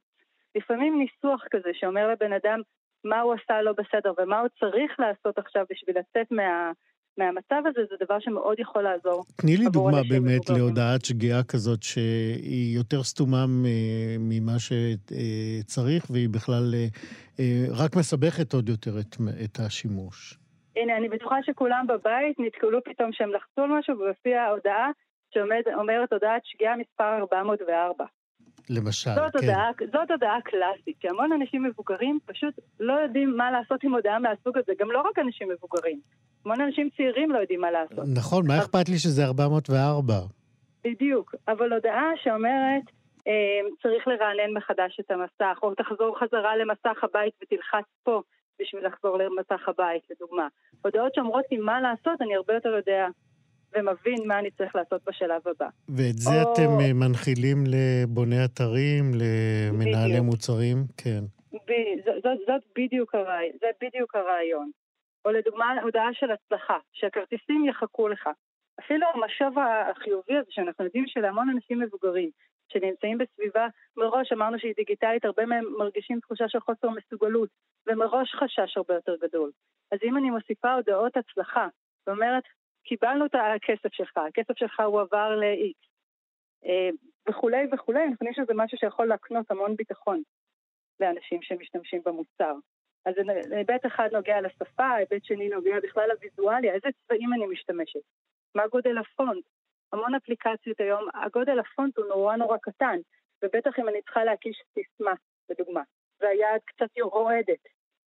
לפעמים 0.54 0.98
ניסוח 0.98 1.44
כזה 1.50 1.70
שאומר 1.72 2.08
לבן 2.12 2.32
אדם 2.32 2.60
מה 3.04 3.20
הוא 3.20 3.34
עשה 3.34 3.62
לא 3.62 3.72
בסדר 3.72 4.12
ומה 4.18 4.40
הוא 4.40 4.48
צריך 4.60 4.92
לעשות 4.98 5.38
עכשיו 5.38 5.64
בשביל 5.70 5.96
לצאת 5.98 6.26
מה, 6.30 6.72
מהמצב 7.18 7.62
הזה, 7.66 7.80
זה 7.90 7.96
דבר 8.04 8.16
שמאוד 8.20 8.60
יכול 8.60 8.82
לעזור. 8.82 9.24
תני 9.40 9.56
לי 9.56 9.64
דוגמה 9.72 10.00
באמת 10.08 10.50
להודעת 10.50 11.04
שגיאה 11.04 11.42
כזאת 11.48 11.82
שהיא 11.82 12.76
יותר 12.76 13.02
סתומה 13.02 13.44
ממה 14.18 14.56
שצריך, 14.58 16.10
והיא 16.10 16.28
בכלל 16.28 16.74
אה, 16.74 16.86
אה, 17.40 17.64
רק 17.84 17.96
מסבכת 17.96 18.52
עוד 18.52 18.68
יותר 18.68 18.90
את, 19.00 19.16
את 19.44 19.58
השימוש. 19.66 20.38
הנה, 20.76 20.96
אני 20.96 21.08
בטוחה 21.08 21.36
שכולם 21.42 21.86
בבית 21.88 22.36
נתקלו 22.38 22.84
פתאום 22.84 23.12
שהם 23.12 23.30
לחצו 23.32 23.62
על 23.62 23.70
משהו 23.78 23.98
והופיעה 23.98 24.50
הודעה 24.50 24.90
שאומרת 25.34 26.12
הודעת 26.12 26.42
שגיאה 26.44 26.76
מספר 26.76 27.18
404. 27.20 28.04
למשל, 28.70 29.10
זאת 29.14 29.32
כן. 29.32 29.38
הודעה, 29.38 29.70
זאת 29.92 30.10
הודעה 30.10 30.40
קלאסית, 30.44 30.96
שהמון 31.02 31.32
אנשים 31.32 31.62
מבוגרים 31.62 32.18
פשוט 32.26 32.54
לא 32.80 32.92
יודעים 32.92 33.36
מה 33.36 33.50
לעשות 33.50 33.84
עם 33.84 33.94
הודעה 33.94 34.18
מהסוג 34.18 34.58
הזה, 34.58 34.72
גם 34.78 34.90
לא 34.90 35.00
רק 35.00 35.18
אנשים 35.18 35.48
מבוגרים. 35.48 36.00
המון 36.44 36.60
אנשים 36.60 36.88
צעירים 36.96 37.32
לא 37.32 37.38
יודעים 37.38 37.60
מה 37.60 37.70
לעשות. 37.70 38.04
נכון, 38.16 38.46
מה 38.46 38.58
אכפת 38.58 38.88
לי 38.88 38.98
שזה 38.98 39.24
404? 39.24 40.14
בדיוק, 40.84 41.34
אבל 41.48 41.72
הודעה 41.72 42.10
שאומרת, 42.22 42.82
אה, 43.26 43.60
צריך 43.82 44.08
לרענן 44.08 44.52
מחדש 44.56 45.00
את 45.00 45.10
המסך, 45.10 45.58
או 45.62 45.74
תחזור 45.74 46.18
חזרה 46.18 46.56
למסך 46.56 47.04
הבית 47.04 47.32
ותלחץ 47.42 47.84
פה 48.02 48.22
בשביל 48.60 48.86
לחזור 48.86 49.18
למסך 49.18 49.68
הבית, 49.68 50.02
לדוגמה. 50.10 50.48
הודעות 50.84 51.14
שאומרות 51.14 51.44
לי 51.50 51.56
מה 51.56 51.80
לעשות, 51.80 52.22
אני 52.22 52.36
הרבה 52.36 52.54
יותר 52.54 52.68
יודע 52.68 53.06
ומבין 53.74 54.18
מה 54.26 54.38
אני 54.38 54.50
צריך 54.50 54.76
לעשות 54.76 55.02
בשלב 55.06 55.40
הבא. 55.48 55.68
ואת 55.88 56.18
זה 56.18 56.42
או... 56.42 56.52
אתם 56.52 56.70
אה, 56.80 56.92
מנחילים 56.92 57.64
לבוני 57.66 58.44
אתרים, 58.44 59.04
למנהלי 59.14 60.12
בדיוק. 60.12 60.24
מוצרים? 60.24 60.76
כן. 60.96 61.20
ב... 61.52 61.70
זאת, 62.04 62.22
זאת, 62.22 62.38
זאת 62.46 62.62
בדיוק 62.78 63.14
הרעיון, 63.14 63.56
זה 63.60 63.66
בדיוק 63.82 64.14
הרעיון. 64.14 64.70
או 65.24 65.30
לדוגמה, 65.30 65.82
הודעה 65.82 66.08
של 66.12 66.30
הצלחה, 66.30 66.78
שהכרטיסים 66.92 67.64
יחכו 67.64 68.08
לך. 68.08 68.28
אפילו 68.80 69.06
המשוב 69.14 69.58
החיובי 69.58 70.36
הזה, 70.36 70.50
שאנחנו 70.50 70.84
יודעים 70.84 71.04
שלהמון 71.06 71.50
אנשים 71.50 71.80
מבוגרים 71.80 72.30
שנמצאים 72.72 73.18
בסביבה, 73.18 73.66
מראש 73.96 74.32
אמרנו 74.32 74.58
שהיא 74.58 74.74
דיגיטלית, 74.76 75.24
הרבה 75.24 75.46
מהם 75.46 75.64
מרגישים 75.78 76.20
תחושה 76.20 76.48
של 76.48 76.60
חוסר 76.60 76.88
מסוגלות, 76.90 77.48
ומראש 77.86 78.34
חשש 78.34 78.76
הרבה 78.76 78.94
יותר 78.94 79.16
גדול. 79.22 79.50
אז 79.92 79.98
אם 80.02 80.16
אני 80.16 80.30
מוסיפה 80.30 80.72
הודעות 80.72 81.16
הצלחה, 81.16 81.68
ואומרת, 82.06 82.42
קיבלנו 82.84 83.26
את 83.26 83.34
הכסף 83.34 83.92
שלך, 83.92 84.16
הכסף 84.16 84.58
שלך 84.58 84.80
הועבר 84.80 85.36
ל-X, 85.36 85.88
אה, 86.64 86.88
וכולי 87.28 87.66
וכולי, 87.72 88.04
אני 88.04 88.16
חושבת 88.16 88.34
שזה 88.34 88.52
משהו 88.54 88.78
שיכול 88.78 89.06
להקנות 89.06 89.50
המון 89.50 89.76
ביטחון 89.76 90.22
לאנשים 91.00 91.42
שמשתמשים 91.42 92.02
במוצר. 92.04 92.54
אז 93.06 93.14
היבט 93.50 93.86
אחד 93.86 94.08
נוגע 94.12 94.40
לשפה, 94.40 94.90
היבט 94.90 95.24
שני 95.24 95.48
נוגע 95.48 95.80
בכלל 95.82 96.08
לוויזואליה, 96.08 96.74
איזה 96.74 96.88
צבעים 97.04 97.32
אני 97.32 97.46
משתמשת, 97.46 98.00
מה 98.54 98.66
גודל 98.66 98.98
הפונט. 98.98 99.44
המון 99.92 100.14
אפליקציות 100.14 100.80
היום, 100.80 101.08
הגודל 101.14 101.58
הפונט 101.58 101.98
הוא 101.98 102.06
נורא 102.06 102.36
נורא 102.36 102.56
קטן, 102.62 102.98
ובטח 103.42 103.78
אם 103.78 103.88
אני 103.88 104.02
צריכה 104.02 104.24
להקיש 104.24 104.62
סיסמה, 104.74 105.12
לדוגמה, 105.50 105.82
והיד 106.20 106.62
קצת 106.64 106.98
רועדת, 107.02 107.64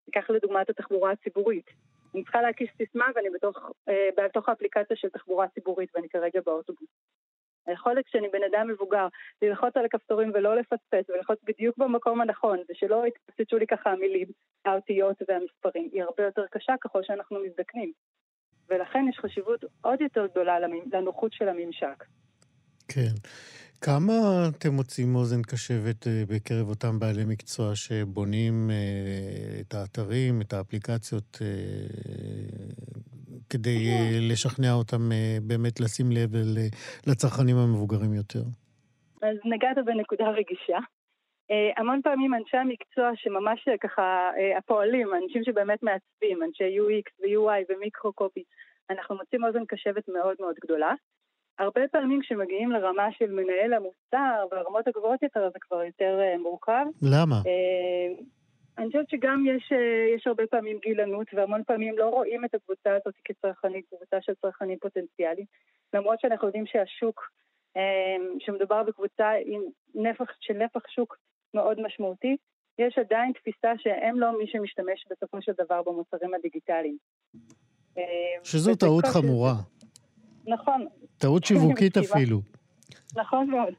ניקח 0.07 0.29
לדוגמה 0.29 0.62
את 0.62 0.69
התחבורה 0.69 1.12
הציבורית. 1.12 1.69
אני 2.15 2.24
צריכה 2.24 2.41
להקיש 2.41 2.69
סיסמה 2.78 3.06
ואני 3.15 3.30
בתוך, 3.30 3.58
אה, 3.89 4.10
בתוך 4.17 4.50
האפליקציה 4.50 4.97
של 4.97 5.10
תחבורה 5.10 5.47
ציבורית 5.47 5.89
ואני 5.95 6.10
כרגע 6.10 6.41
באוטובוס. 6.45 6.89
היכולת 7.65 8.06
כשאני 8.06 8.28
בן 8.30 8.43
אדם 8.52 8.67
מבוגר 8.67 9.08
ללחוץ 9.41 9.78
על 9.78 9.86
הכפתורים 9.86 10.32
ולא 10.34 10.56
לפספס 10.56 11.10
וללחוץ 11.10 11.39
בדיוק 11.43 11.78
במקום 11.78 12.21
הנכון 12.21 12.60
ושלא 12.69 13.04
יתפסצו 13.08 13.58
לי 13.58 13.67
ככה 13.67 13.91
המילים, 13.91 14.28
האותיות 14.65 15.17
והמספרים 15.28 15.89
היא 15.93 16.04
הרבה 16.04 16.24
יותר 16.24 16.45
קשה 16.52 16.74
ככל 16.82 17.04
שאנחנו 17.04 17.39
מזדקנים. 17.43 17.91
ולכן 18.69 19.06
יש 19.10 19.19
חשיבות 19.19 19.63
עוד 19.82 20.02
יותר 20.02 20.28
גדולה 20.28 20.60
לנוחות 20.93 21.34
של 21.34 21.50
הממשק. 21.50 22.04
כן. 22.88 23.13
כמה 23.88 24.13
אתם 24.50 24.70
מוצאים 24.70 25.15
אוזן 25.15 25.41
קשבת 25.41 26.08
אה, 26.08 26.24
בקרב 26.30 26.70
אותם 26.70 27.00
בעלי 27.00 27.26
מקצוע 27.28 27.76
שבונים 27.76 28.70
אה, 28.72 29.62
את 29.62 29.74
האתרים, 29.74 30.41
את 30.41 30.54
האפליקציות, 30.54 31.38
אה, 31.41 31.48
כדי 33.50 33.80
לשכנע 34.32 34.74
אותם 34.74 35.04
באמת 35.48 35.80
לשים 35.80 36.06
לב 36.12 36.30
לצרכנים 37.08 37.58
המבוגרים 37.58 38.13
יותר? 38.13 38.44
אז 39.22 39.38
נגעת 39.46 39.78
בנקודה 39.86 40.30
רגישה. 40.30 40.80
המון 41.78 42.02
פעמים 42.02 42.34
אנשי 42.34 42.58
המקצוע 42.58 43.12
שממש 43.15 43.67
ככה, 43.82 44.30
הפועלים, 44.58 45.08
אנשים 45.24 45.44
שבאמת 45.44 45.84
מעצבים, 45.84 46.44
אנשי 46.44 46.78
UX 46.80 47.08
ו-UI 47.22 47.62
ומיקרו-קופי, 47.70 48.44
אנחנו 48.89 49.15
מוצאים 49.15 49.44
אוזן 49.44 49.65
קשבת 49.67 50.08
מאוד 50.08 50.36
מאוד 50.39 50.56
גדולה. 50.63 50.94
הרבה 51.59 51.81
פעמים 51.91 52.21
כשמגיעים 52.21 52.71
לרמה 52.71 53.07
של 53.11 53.31
מנהל 53.31 53.73
המוצר, 53.73 54.45
ברמות 54.51 54.87
הגבוהות 54.87 55.23
יותר, 55.23 55.49
זה 55.53 55.59
כבר 55.61 55.83
יותר 55.83 56.19
uh, 56.19 56.41
מורכב. 56.41 56.85
למה? 57.01 57.35
Uh, 57.35 58.23
אני 58.77 58.87
חושבת 58.87 59.09
שגם 59.09 59.43
יש, 59.47 59.71
uh, 59.71 60.15
יש 60.15 60.27
הרבה 60.27 60.47
פעמים 60.47 60.77
גילנות, 60.81 61.27
והמון 61.33 61.63
פעמים 61.63 61.97
לא 61.97 62.09
רואים 62.09 62.45
את 62.45 62.55
הקבוצה 62.55 62.95
הזאת 62.95 63.13
כצרכנית, 63.25 63.85
קבוצה 63.89 64.17
של 64.21 64.33
צרכנים 64.41 64.77
פוטנציאליים, 64.81 65.45
למרות 65.93 66.19
שאנחנו 66.19 66.47
יודעים 66.47 66.65
שהשוק, 66.65 67.31
שמדובר 68.39 68.83
בקבוצה 68.83 69.29
עם 69.45 69.61
נפח 69.95 70.25
של 70.39 70.53
נפח 70.53 70.81
שוק 70.87 71.17
מאוד 71.53 71.81
משמעותי, 71.81 72.37
יש 72.79 72.97
עדיין 72.97 73.31
תפיסה 73.31 73.71
שהם 73.77 74.19
לא 74.19 74.37
מי 74.37 74.47
שמשתמש 74.47 75.05
בסופו 75.09 75.41
של 75.41 75.51
דבר 75.57 75.81
במוצרים 75.83 76.33
הדיגיטליים. 76.33 76.97
שזו 78.43 78.75
טעות 78.75 79.05
חמורה. 79.05 79.53
נכון. 80.47 80.87
טעות 81.21 81.43
שיווקית 81.47 81.97
אפילו. 81.97 82.38
נכון 83.15 83.49
מאוד. 83.49 83.73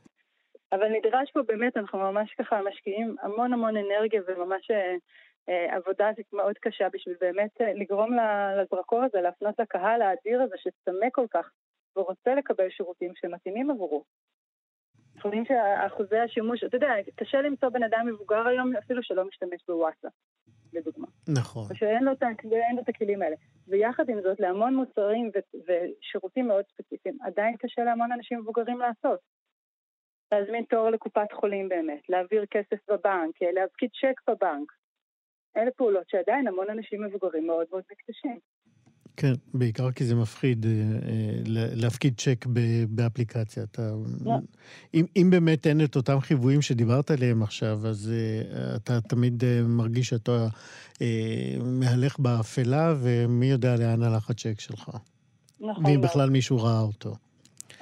אבל 0.73 0.89
נדרש 0.89 1.31
פה 1.31 1.43
באמת, 1.43 1.77
אנחנו 1.77 1.99
ממש 1.99 2.35
ככה 2.39 2.61
משקיעים 2.69 3.17
המון 3.23 3.53
המון 3.53 3.77
אנרגיה 3.77 4.21
וממש 4.27 4.71
אה, 4.71 4.95
אה, 5.49 5.77
עבודה 5.77 6.11
מאוד 6.33 6.59
קשה 6.59 6.89
בשביל 6.93 7.17
באמת 7.21 7.61
אה, 7.61 7.73
לגרום 7.75 8.11
לזרקור 8.59 9.03
הזה, 9.03 9.21
להפנות 9.21 9.55
לקהל 9.59 10.03
האדיר 10.03 10.43
הזה 10.43 10.55
שצמא 10.59 11.07
כל 11.13 11.27
כך 11.31 11.51
ורוצה 11.97 12.35
לקבל 12.35 12.71
שירותים 12.71 13.13
שמתאימים 13.15 13.71
עבורו. 13.71 14.05
יודעים 15.29 15.45
שאחוזי 15.45 16.19
השימוש, 16.19 16.65
אתה 16.65 16.77
יודע, 16.77 16.93
קשה 17.17 17.41
למצוא 17.41 17.69
בן 17.69 17.83
אדם 17.83 18.07
מבוגר 18.07 18.49
היום 18.49 18.77
אפילו 18.77 19.03
שלא 19.03 19.25
משתמש 19.25 19.65
בוואטסאפ. 19.69 20.13
לדוגמה. 20.73 21.07
נכון. 21.29 21.67
או 21.71 21.77
שאין 21.77 22.05
לו, 22.05 22.13
לו 22.75 22.83
את 22.83 22.89
הכלים 22.89 23.23
האלה. 23.23 23.37
ויחד 23.69 24.09
עם 24.09 24.21
זאת, 24.23 24.41
להמון 24.41 24.75
מוצרים 24.75 25.31
ו- 25.35 25.57
ושירותים 25.67 26.49
מאוד 26.49 26.65
ספציפיים, 26.73 27.19
עדיין 27.23 27.57
קשה 27.57 27.85
להמון 27.85 28.13
אנשים 28.13 28.39
מבוגרים 28.39 28.79
לעשות. 28.79 29.21
להזמין 30.33 30.65
תור 30.65 30.91
לקופת 30.91 31.33
חולים 31.33 31.69
באמת, 31.69 32.09
להעביר 32.09 32.47
כסף 32.47 32.91
בבנק, 32.91 33.43
להפקיד 33.55 33.91
צ'ק 34.01 34.31
בבנק. 34.31 34.73
אלה 35.57 35.71
פעולות 35.71 36.09
שעדיין 36.09 36.49
המון 36.49 36.71
אנשים 36.71 37.05
מבוגרים 37.05 37.47
מאוד 37.47 37.67
מאוד 37.71 37.83
מתקשים. 37.91 38.39
כן, 39.17 39.33
בעיקר 39.55 39.93
כי 39.93 40.05
זה 40.05 40.15
מפחיד 40.15 40.67
אה, 40.67 40.71
אה, 40.71 41.41
להפקיד 41.75 42.15
צ'ק 42.17 42.47
באפליקציה. 42.89 43.63
אתה, 43.63 43.93
לא. 44.25 44.39
אם, 44.95 45.05
אם 45.17 45.29
באמת 45.31 45.67
אין 45.67 45.85
את 45.85 45.97
אותם 45.97 46.21
חיוויים 46.21 46.63
שדיברת 46.63 47.11
עליהם 47.11 47.43
עכשיו, 47.43 47.87
אז 47.87 48.13
אה, 48.13 48.77
אתה 48.77 49.01
תמיד 49.01 49.45
מרגיש 49.65 50.09
שאתה 50.09 50.49
מהלך 51.61 52.19
באפלה, 52.19 52.95
ומי 53.01 53.47
יודע 53.47 53.77
לאן 53.77 54.03
הלך 54.03 54.31
הצ'ק 54.31 54.61
שלך. 54.61 54.91
נכון. 55.61 55.87
ואם 55.87 56.01
בכלל 56.01 56.31
מישהו 56.31 56.63
ראה 56.63 56.81
אותו. 56.81 57.17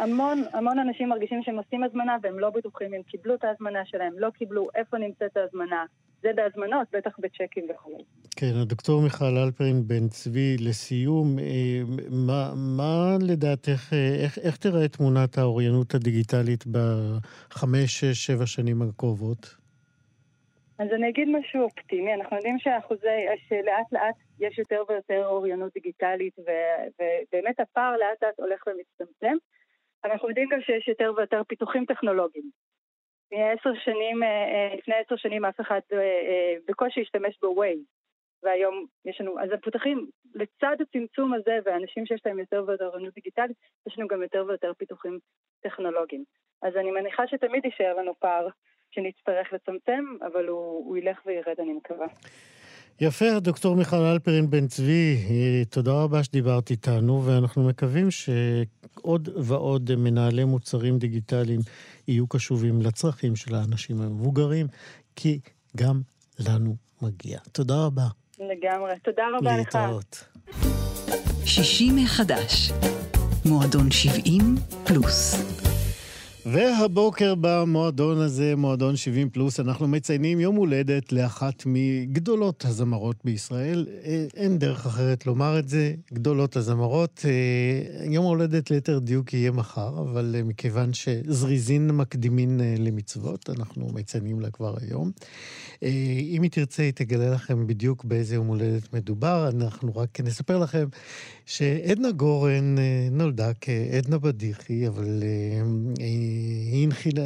המון, 0.01 0.43
המון 0.53 0.79
אנשים 0.79 1.09
מרגישים 1.09 1.43
שהם 1.43 1.59
עושים 1.59 1.85
הזמנה 1.85 2.17
והם 2.23 2.39
לא 2.39 2.51
בטוחים 2.51 2.95
אם 2.95 3.03
קיבלו 3.03 3.35
את 3.35 3.45
ההזמנה 3.45 3.85
שלהם, 3.85 4.13
לא 4.19 4.31
קיבלו, 4.31 4.69
איפה 4.75 4.99
נמצאת 4.99 5.37
ההזמנה. 5.37 5.85
זה 6.23 6.29
בהזמנות, 6.35 6.89
בטח 6.93 7.19
בצ'קים 7.19 7.67
וכו'. 7.71 7.99
כן, 8.37 8.53
הדוקטור 8.63 9.03
מיכל 9.03 9.37
אלפרין 9.45 9.83
בן 9.87 10.09
צבי, 10.09 10.57
לסיום, 10.69 11.39
אה, 11.39 11.81
מה, 12.11 12.53
מה 12.57 13.17
לדעתך, 13.21 13.93
אה, 13.93 14.25
איך, 14.25 14.39
איך 14.39 14.57
תראה 14.57 14.89
תמונת 14.89 15.39
האוריינות 15.39 15.95
הדיגיטלית 15.95 16.65
בחמש, 16.67 18.01
שש, 18.01 18.27
שבע 18.27 18.47
שנים 18.47 18.83
הקרובות? 18.83 19.57
אז 20.79 20.89
אני 20.95 21.09
אגיד 21.09 21.29
משהו 21.29 21.63
אופטימי, 21.63 22.15
אנחנו 22.15 22.37
יודעים 22.37 22.59
שאחוזי, 22.59 23.21
שלאט 23.49 23.93
לאט 23.93 24.15
יש 24.41 24.59
יותר 24.59 24.83
ויותר 24.89 25.27
אוריינות 25.27 25.73
דיגיטלית, 25.75 26.39
ו, 26.39 26.51
ובאמת 26.95 27.61
הפער 27.61 27.93
לאט 27.93 28.23
לאט 28.23 28.41
הולך 28.41 28.63
ומצטמצם. 28.67 29.37
יודעים 30.31 30.49
גם 30.49 30.61
שיש 30.61 30.89
יותר 30.89 31.13
ויותר 31.17 31.43
פיתוחים 31.49 31.85
טכנולוגיים. 31.85 32.51
עשר 33.33 33.71
שנים, 33.85 34.21
לפני 34.79 34.95
עשר 34.95 35.17
שנים 35.17 35.45
אף 35.45 35.61
אחד 35.61 35.81
בקושי 36.69 37.01
השתמש 37.01 37.39
בווייז. 37.43 37.81
והיום 38.43 38.87
יש 39.05 39.21
לנו, 39.21 39.41
אז 39.41 39.51
המפותחים, 39.53 40.07
לצד 40.35 40.77
הצמצום 40.81 41.35
הזה 41.35 41.59
והאנשים 41.65 42.07
שיש 42.07 42.21
להם 42.27 42.39
יותר 42.39 42.65
ויותר 42.67 42.87
אוריינות 42.87 43.15
דיגיטלית, 43.15 43.57
יש 43.87 43.99
לנו 43.99 44.09
גם 44.09 44.23
יותר 44.23 44.45
ויותר 44.49 44.73
פיתוחים 44.79 45.19
טכנולוגיים. 45.63 46.25
אז 46.63 46.77
אני 46.77 46.91
מניחה 46.91 47.27
שתמיד 47.27 47.65
יישאר 47.65 47.95
לנו 47.95 48.15
פער 48.19 48.49
שנצטרך 48.91 49.53
לצמצם, 49.53 50.05
אבל 50.21 50.47
הוא, 50.47 50.87
הוא 50.87 50.97
ילך 50.97 51.21
וירד, 51.27 51.61
אני 51.61 51.73
מקווה. 51.73 52.07
יפה, 53.01 53.41
דוקטור 53.41 53.77
מיכל 53.77 53.97
אלפרין 53.97 54.51
בן 54.51 54.67
צבי, 54.67 55.17
תודה 55.71 55.93
רבה 55.93 56.25
שדיברת 56.25 56.71
איתנו, 56.71 57.23
ואנחנו 57.27 57.69
מקווים 57.69 58.11
שעוד 58.11 59.29
ועוד 59.37 59.95
מנהלי 59.95 60.45
מוצרים 60.45 60.99
דיגיטליים 60.99 61.61
יהיו 62.09 62.27
קשובים 62.27 62.83
לצרכים 62.83 63.37
של 63.37 63.55
האנשים 63.55 64.01
המבוגרים, 64.01 64.67
כי 65.17 65.41
גם 65.77 66.01
לנו 66.39 66.77
מגיע. 67.03 67.39
תודה 67.53 67.85
רבה. 67.85 68.07
לגמרי. 68.39 68.93
תודה 69.03 69.23
רבה 69.39 69.57
לך. 69.57 69.59
להתראות. 69.59 70.25
60 71.45 71.97
מחדש. 71.97 72.73
מועדון 73.45 73.91
70 73.91 74.57
פלוס. 74.87 75.60
והבוקר 76.47 77.35
במועדון 77.41 78.19
הזה, 78.19 78.57
מועדון 78.57 78.97
70 78.97 79.31
פלוס, 79.31 79.61
אנחנו 79.61 79.89
מציינים 79.89 80.41
יום 80.41 80.57
הולדת 80.57 81.13
לאחת 81.13 81.63
מגדולות 81.67 82.65
הזמרות 82.65 83.17
בישראל. 83.25 83.87
אה, 84.05 84.27
אין 84.37 84.59
דרך 84.59 84.87
אחרת 84.87 85.27
לומר 85.27 85.59
את 85.59 85.69
זה, 85.69 85.95
גדולות 86.13 86.57
הזמרות. 86.57 87.25
אה, 87.25 88.05
יום 88.05 88.25
הולדת 88.25 88.71
ליתר 88.71 88.99
דיוק 88.99 89.35
יהיה 89.35 89.51
מחר, 89.51 90.01
אבל 90.01 90.35
אה, 90.39 90.43
מכיוון 90.43 90.93
שזריזין 90.93 91.91
מקדימין 91.91 92.61
למצוות, 92.79 93.51
אנחנו 93.51 93.89
מציינים 93.95 94.41
לה 94.41 94.51
כבר 94.51 94.77
היום. 94.81 95.11
אם 95.83 96.43
היא 96.43 96.51
תרצה, 96.51 96.83
היא 96.83 96.93
תגלה 96.93 97.31
לכם 97.31 97.67
בדיוק 97.67 98.05
באיזה 98.05 98.35
יום 98.35 98.47
הולדת 98.47 98.95
מדובר. 98.95 99.49
אנחנו 99.49 99.97
רק 99.97 100.21
נספר 100.21 100.59
לכם 100.59 100.89
שעדנה 101.51 102.11
גורן 102.11 102.77
נולדה 103.11 103.55
כעדנה 103.61 104.19
בדיחי, 104.19 104.89
אבל 104.89 105.23
היא 105.99 106.85
הנחילה 106.85 107.23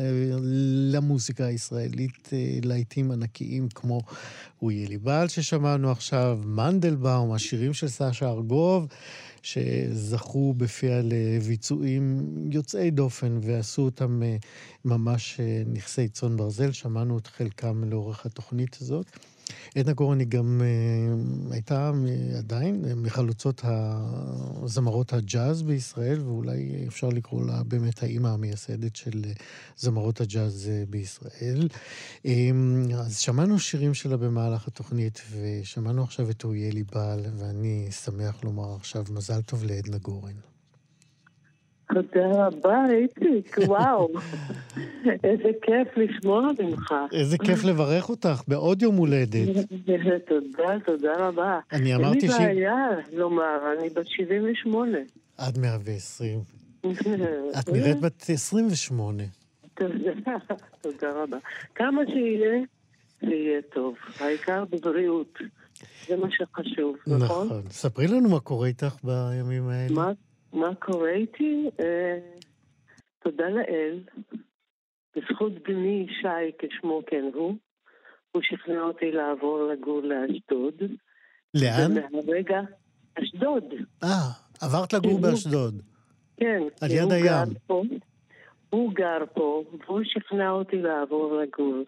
למוזיקה 0.92 1.44
הישראלית 1.44 2.28
אה, 2.32 2.58
להיטים 2.62 3.10
ענקיים 3.10 3.68
כמו 3.68 4.00
"הוא 4.58 4.72
יהיה 4.72 4.88
לי 4.88 4.98
בעל" 4.98 5.28
ששמענו 5.28 5.90
עכשיו, 5.90 6.40
מנדלבאום, 6.44 7.32
השירים 7.32 7.72
של 7.74 7.88
סשה 7.88 8.30
ארגוב, 8.30 8.86
שזכו 9.42 10.54
בפיה 10.56 11.00
לביצועים 11.02 12.26
יוצאי 12.50 12.90
דופן 12.90 13.38
ועשו 13.42 13.82
אותם 13.82 14.22
אה, 14.22 14.36
ממש 14.84 15.40
אה, 15.40 15.62
נכסי 15.66 16.08
צאן 16.08 16.36
ברזל. 16.36 16.72
שמענו 16.72 17.18
את 17.18 17.26
חלקם 17.26 17.84
לאורך 17.84 18.26
התוכנית 18.26 18.76
הזאת. 18.80 19.06
עדנה 19.76 19.92
גורן 19.92 20.18
היא 20.18 20.28
גם 20.28 20.60
uh, 20.60 21.52
הייתה 21.52 21.92
עדיין 22.38 22.84
מחלוצות 22.96 23.62
הזמרות 23.64 25.12
הג'אז 25.12 25.62
בישראל, 25.62 26.20
ואולי 26.20 26.84
אפשר 26.88 27.08
לקרוא 27.08 27.46
לה 27.46 27.62
באמת 27.62 28.02
האימא 28.02 28.28
המייסדת 28.28 28.96
של 28.96 29.22
אה, 29.26 29.32
זמרות 29.76 30.20
הג'אז 30.20 30.70
בישראל. 30.90 31.68
Um, 32.26 32.28
אז 32.96 33.18
שמענו 33.18 33.58
שירים 33.58 33.94
שלה 33.94 34.16
במהלך 34.16 34.68
התוכנית, 34.68 35.22
ושמענו 35.30 36.02
עכשיו 36.02 36.30
את 36.30 36.44
אויה 36.44 36.70
לי 36.70 36.82
בעל, 36.82 37.20
ואני 37.38 37.88
שמח 38.04 38.44
לומר 38.44 38.74
עכשיו 38.74 39.04
מזל 39.10 39.42
טוב 39.42 39.64
לעדנה 39.64 39.98
גורן. 39.98 40.53
תודה 41.88 42.46
רבה, 42.46 42.84
איציק, 42.90 43.56
וואו. 43.66 44.08
איזה 45.24 45.50
כיף 45.62 45.88
לשמוע 45.96 46.50
ממך. 46.60 46.94
איזה 47.12 47.38
כיף 47.38 47.64
לברך 47.64 48.08
אותך 48.08 48.42
בעוד 48.48 48.82
יום 48.82 48.96
הולדת. 48.96 49.48
תודה, 50.28 50.80
תודה 50.86 51.12
רבה. 51.18 51.60
אני 51.72 51.94
אמרתי 51.94 52.28
ש... 52.28 52.30
אין 52.30 52.40
לי 52.40 52.54
בעיה 52.54 52.86
לומר, 53.12 53.58
אני 53.78 53.88
בת 53.90 54.06
78. 54.06 54.98
עד 55.38 55.58
120. 55.58 56.40
את 57.60 57.68
נראית 57.68 58.00
בת 58.00 58.24
28. 58.28 59.22
תודה 59.74 61.10
רבה. 61.22 61.36
כמה 61.74 62.02
שיהיה, 62.06 62.62
זה 63.20 63.34
יהיה 63.34 63.60
טוב. 63.74 63.94
העיקר 64.20 64.64
בבריאות. 64.70 65.38
זה 66.08 66.16
מה 66.16 66.26
שחשוב, 66.30 66.96
נכון? 67.06 67.46
נכון. 67.46 67.62
ספרי 67.70 68.06
לנו 68.06 68.28
מה 68.28 68.40
קורה 68.40 68.66
איתך 68.68 68.96
בימים 69.04 69.68
האלה. 69.68 69.94
מה 69.94 70.12
מה 70.54 70.74
קורה 70.74 71.10
איתי? 71.10 71.70
אה, 71.80 72.18
תודה 73.22 73.48
לאל. 73.48 74.00
בזכות 75.16 75.52
בני 75.68 76.06
שי, 76.20 76.52
כשמו 76.58 77.02
כן 77.06 77.24
הוא, 77.34 77.54
הוא 78.32 78.42
שכנע 78.42 78.80
אותי 78.80 79.12
לעבור 79.12 79.68
לגור 79.72 80.00
לאשדוד. 80.02 80.74
לאן? 81.54 81.90
ומהרגע, 81.90 82.60
אשדוד. 83.22 83.64
אה, 84.02 84.08
עברת 84.62 84.92
לגור 84.92 85.20
באשדוד. 85.20 85.82
כן. 86.36 86.62
על 86.80 86.90
יד 86.90 87.12
הים. 87.12 87.54
פה, 87.66 87.82
הוא 88.70 88.92
גר 88.94 89.24
פה, 89.34 89.64
והוא 89.86 90.00
שכנע 90.04 90.50
אותי 90.50 90.76
לעבור 90.76 91.40
לגור. 91.42 91.84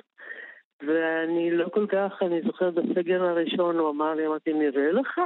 ואני 0.80 1.50
לא 1.50 1.68
כל 1.74 1.86
כך, 1.88 2.22
אני 2.22 2.40
זוכרת 2.46 2.74
בסגר 2.74 3.22
הראשון, 3.22 3.76
הוא 3.76 3.90
אמר 3.90 4.14
לי, 4.14 4.26
אמרתי, 4.26 4.52
נראה 4.52 4.92
לך, 4.92 5.20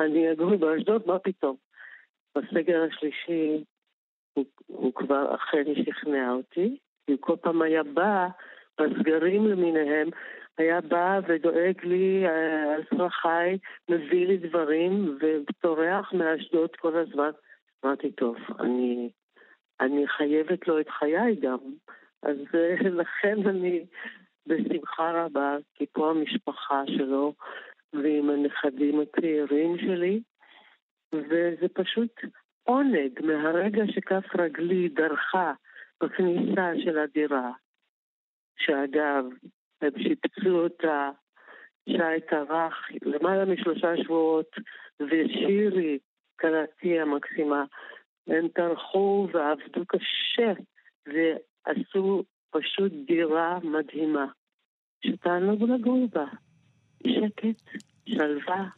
אני 0.00 0.32
אגור 0.32 0.56
באשדוד, 0.56 1.02
מה 1.06 1.18
פתאום? 1.18 1.56
בסגר 2.36 2.82
השלישי 2.82 3.64
הוא, 4.32 4.44
הוא 4.66 4.94
כבר 4.94 5.34
אכן 5.34 5.64
שכנע 5.74 6.32
אותי, 6.32 6.78
כי 7.06 7.12
הוא 7.12 7.20
כל 7.20 7.36
פעם 7.40 7.62
היה 7.62 7.82
בא, 7.82 8.28
בסגרים 8.80 9.46
למיניהם, 9.46 10.08
היה 10.58 10.80
בא 10.80 11.20
ודואג 11.28 11.84
לי 11.84 12.26
אה, 12.26 12.74
על 12.74 12.82
צרכיי, 12.98 13.58
מביא 13.88 14.26
לי 14.26 14.36
דברים, 14.36 15.18
וטורח 15.20 16.12
מאשדוד 16.12 16.70
כל 16.76 16.96
הזמן. 16.96 17.30
אמרתי, 17.84 18.12
טוב, 18.12 18.36
אני, 18.60 19.10
אני 19.80 20.08
חייבת 20.08 20.68
לו 20.68 20.80
את 20.80 20.88
חיי 20.88 21.34
גם. 21.40 21.58
אז 22.22 22.36
אה, 22.54 22.74
לכן 23.00 23.48
אני 23.48 23.84
בשמחה 24.46 25.24
רבה, 25.24 25.56
כי 25.74 25.86
פה 25.92 26.10
המשפחה 26.10 26.82
שלו, 26.86 27.34
ועם 27.92 28.30
הנכדים 28.30 29.00
הצעירים 29.00 29.78
שלי, 29.78 30.20
וזה 31.14 31.68
פשוט 31.72 32.20
עונג 32.62 33.20
מהרגע 33.22 33.82
שכף 33.86 34.24
רגלי 34.38 34.88
דרכה 34.88 35.52
בכניסה 36.02 36.72
של 36.84 36.98
הדירה, 36.98 37.50
שאגב, 38.58 39.24
הם 39.80 39.90
שיפצו 39.98 40.50
אותה, 40.50 41.10
שי 41.88 42.20
טרח 42.30 42.88
למעלה 43.02 43.44
משלושה 43.44 43.96
שבועות, 43.96 44.50
ושירי, 45.00 45.98
כלתי 46.40 47.00
המקסימה, 47.00 47.64
הם 48.26 48.48
טרחו 48.48 49.28
ועבדו 49.32 49.86
קשה, 49.86 50.52
ועשו 51.06 52.22
פשוט 52.50 52.92
דירה 53.06 53.58
מדהימה, 53.62 54.26
שתענוג 55.06 55.62
לגור 55.62 56.08
בה. 56.12 56.26
שקט, 57.06 57.80
שלווה, 58.08 58.68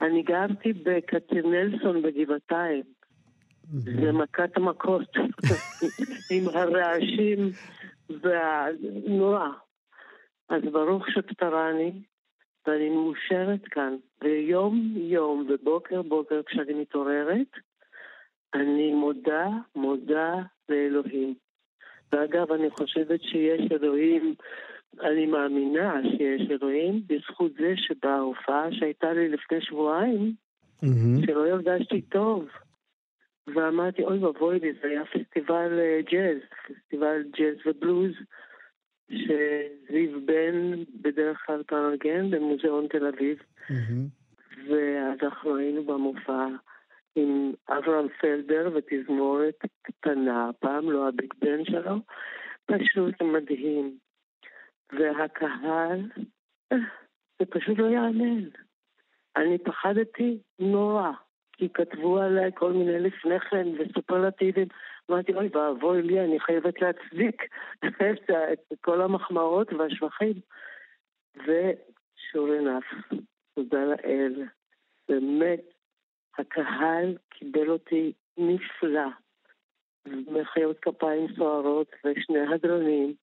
אני 0.00 0.22
גרתי 0.22 0.72
בקצנלסון 0.72 2.02
בגבעתיים. 2.02 2.82
זה 3.72 4.12
מכת 4.12 4.56
המכות, 4.56 5.16
עם 6.32 6.48
הרעשים 6.54 7.50
והנורא. 8.22 9.48
אז 10.48 10.62
ברוך 10.72 11.08
שפטרני, 11.10 11.92
ואני 12.66 12.88
מאושרת 12.88 13.64
כאן. 13.70 13.96
ויום-יום 14.22 15.46
ובוקר-בוקר 15.48 16.40
כשאני 16.46 16.74
מתעוררת, 16.74 17.50
אני 18.54 18.94
מודה, 18.94 19.46
מודה 19.76 20.34
לאלוהים. 20.68 21.34
ואגב, 22.12 22.52
אני 22.52 22.70
חושבת 22.70 23.22
שיש 23.22 23.72
אלוהים 23.72 24.34
אני 25.00 25.26
מאמינה 25.26 26.00
שיש 26.02 26.50
אלוהים 26.50 27.02
בזכות 27.06 27.52
זה 27.52 27.74
שבהופעה 27.76 28.72
שהייתה 28.72 29.12
לי 29.12 29.28
לפני 29.28 29.60
שבועיים, 29.60 30.32
mm-hmm. 30.84 31.26
שלא 31.26 31.46
הרגשתי 31.46 32.02
טוב. 32.02 32.48
ואמרתי, 33.54 34.04
אוי 34.04 34.18
ואבוי 34.18 34.58
לי, 34.60 34.72
זה 34.82 34.88
היה 34.88 35.04
פסטיבל 35.04 35.78
אה, 35.78 36.00
ג'אז, 36.12 36.38
פסטיבל 36.68 37.22
ג'אז 37.38 37.56
ובלוז, 37.66 38.12
שזיו 39.10 40.20
בן 40.26 40.84
בדרך 41.00 41.42
כלל 41.46 41.62
פרגן 41.62 42.30
במוזיאון 42.30 42.86
תל 42.88 43.06
אביב. 43.06 43.38
Mm-hmm. 43.38 44.68
ואז 44.68 45.18
אנחנו 45.22 45.56
היינו 45.56 45.84
במופע 45.84 46.46
עם 47.16 47.52
אברהם 47.68 48.06
פלדר 48.20 48.70
ותזמורת 48.74 49.64
קטנה, 49.82 50.50
פעם 50.60 50.90
לא 50.90 51.08
הביג 51.08 51.34
בן 51.40 51.64
שלו, 51.64 51.96
פשוט 52.66 53.22
מדהים. 53.22 54.07
והקהל, 54.92 56.00
זה 57.38 57.46
פשוט 57.50 57.78
לא 57.78 57.86
יאמן. 57.86 58.48
אני 59.36 59.58
פחדתי 59.58 60.38
נורא, 60.58 61.10
כי 61.52 61.68
כתבו 61.68 62.18
עליי 62.18 62.50
כל 62.54 62.72
מיני 62.72 63.00
לפני 63.00 63.40
כן 63.40 63.66
וסופרלטיבים. 63.78 64.68
אמרתי, 65.10 65.34
אוי 65.34 65.48
ואבוי 65.52 66.02
לי, 66.02 66.20
אני 66.20 66.40
חייבת 66.40 66.80
להצדיק 66.82 67.42
את 68.52 68.72
כל 68.80 69.00
המחמאות 69.00 69.72
והשבחים. 69.72 70.34
ושור 71.36 72.52
ענף, 72.52 72.84
תודה 73.54 73.84
לאל. 73.84 74.42
באמת, 75.08 75.60
הקהל 76.38 77.16
קיבל 77.30 77.70
אותי 77.70 78.12
נפלא. 78.38 79.08
מחיאות 80.06 80.78
כפיים 80.78 81.26
סוערות 81.36 81.88
ושני 82.04 82.54
הדרנים. 82.54 83.14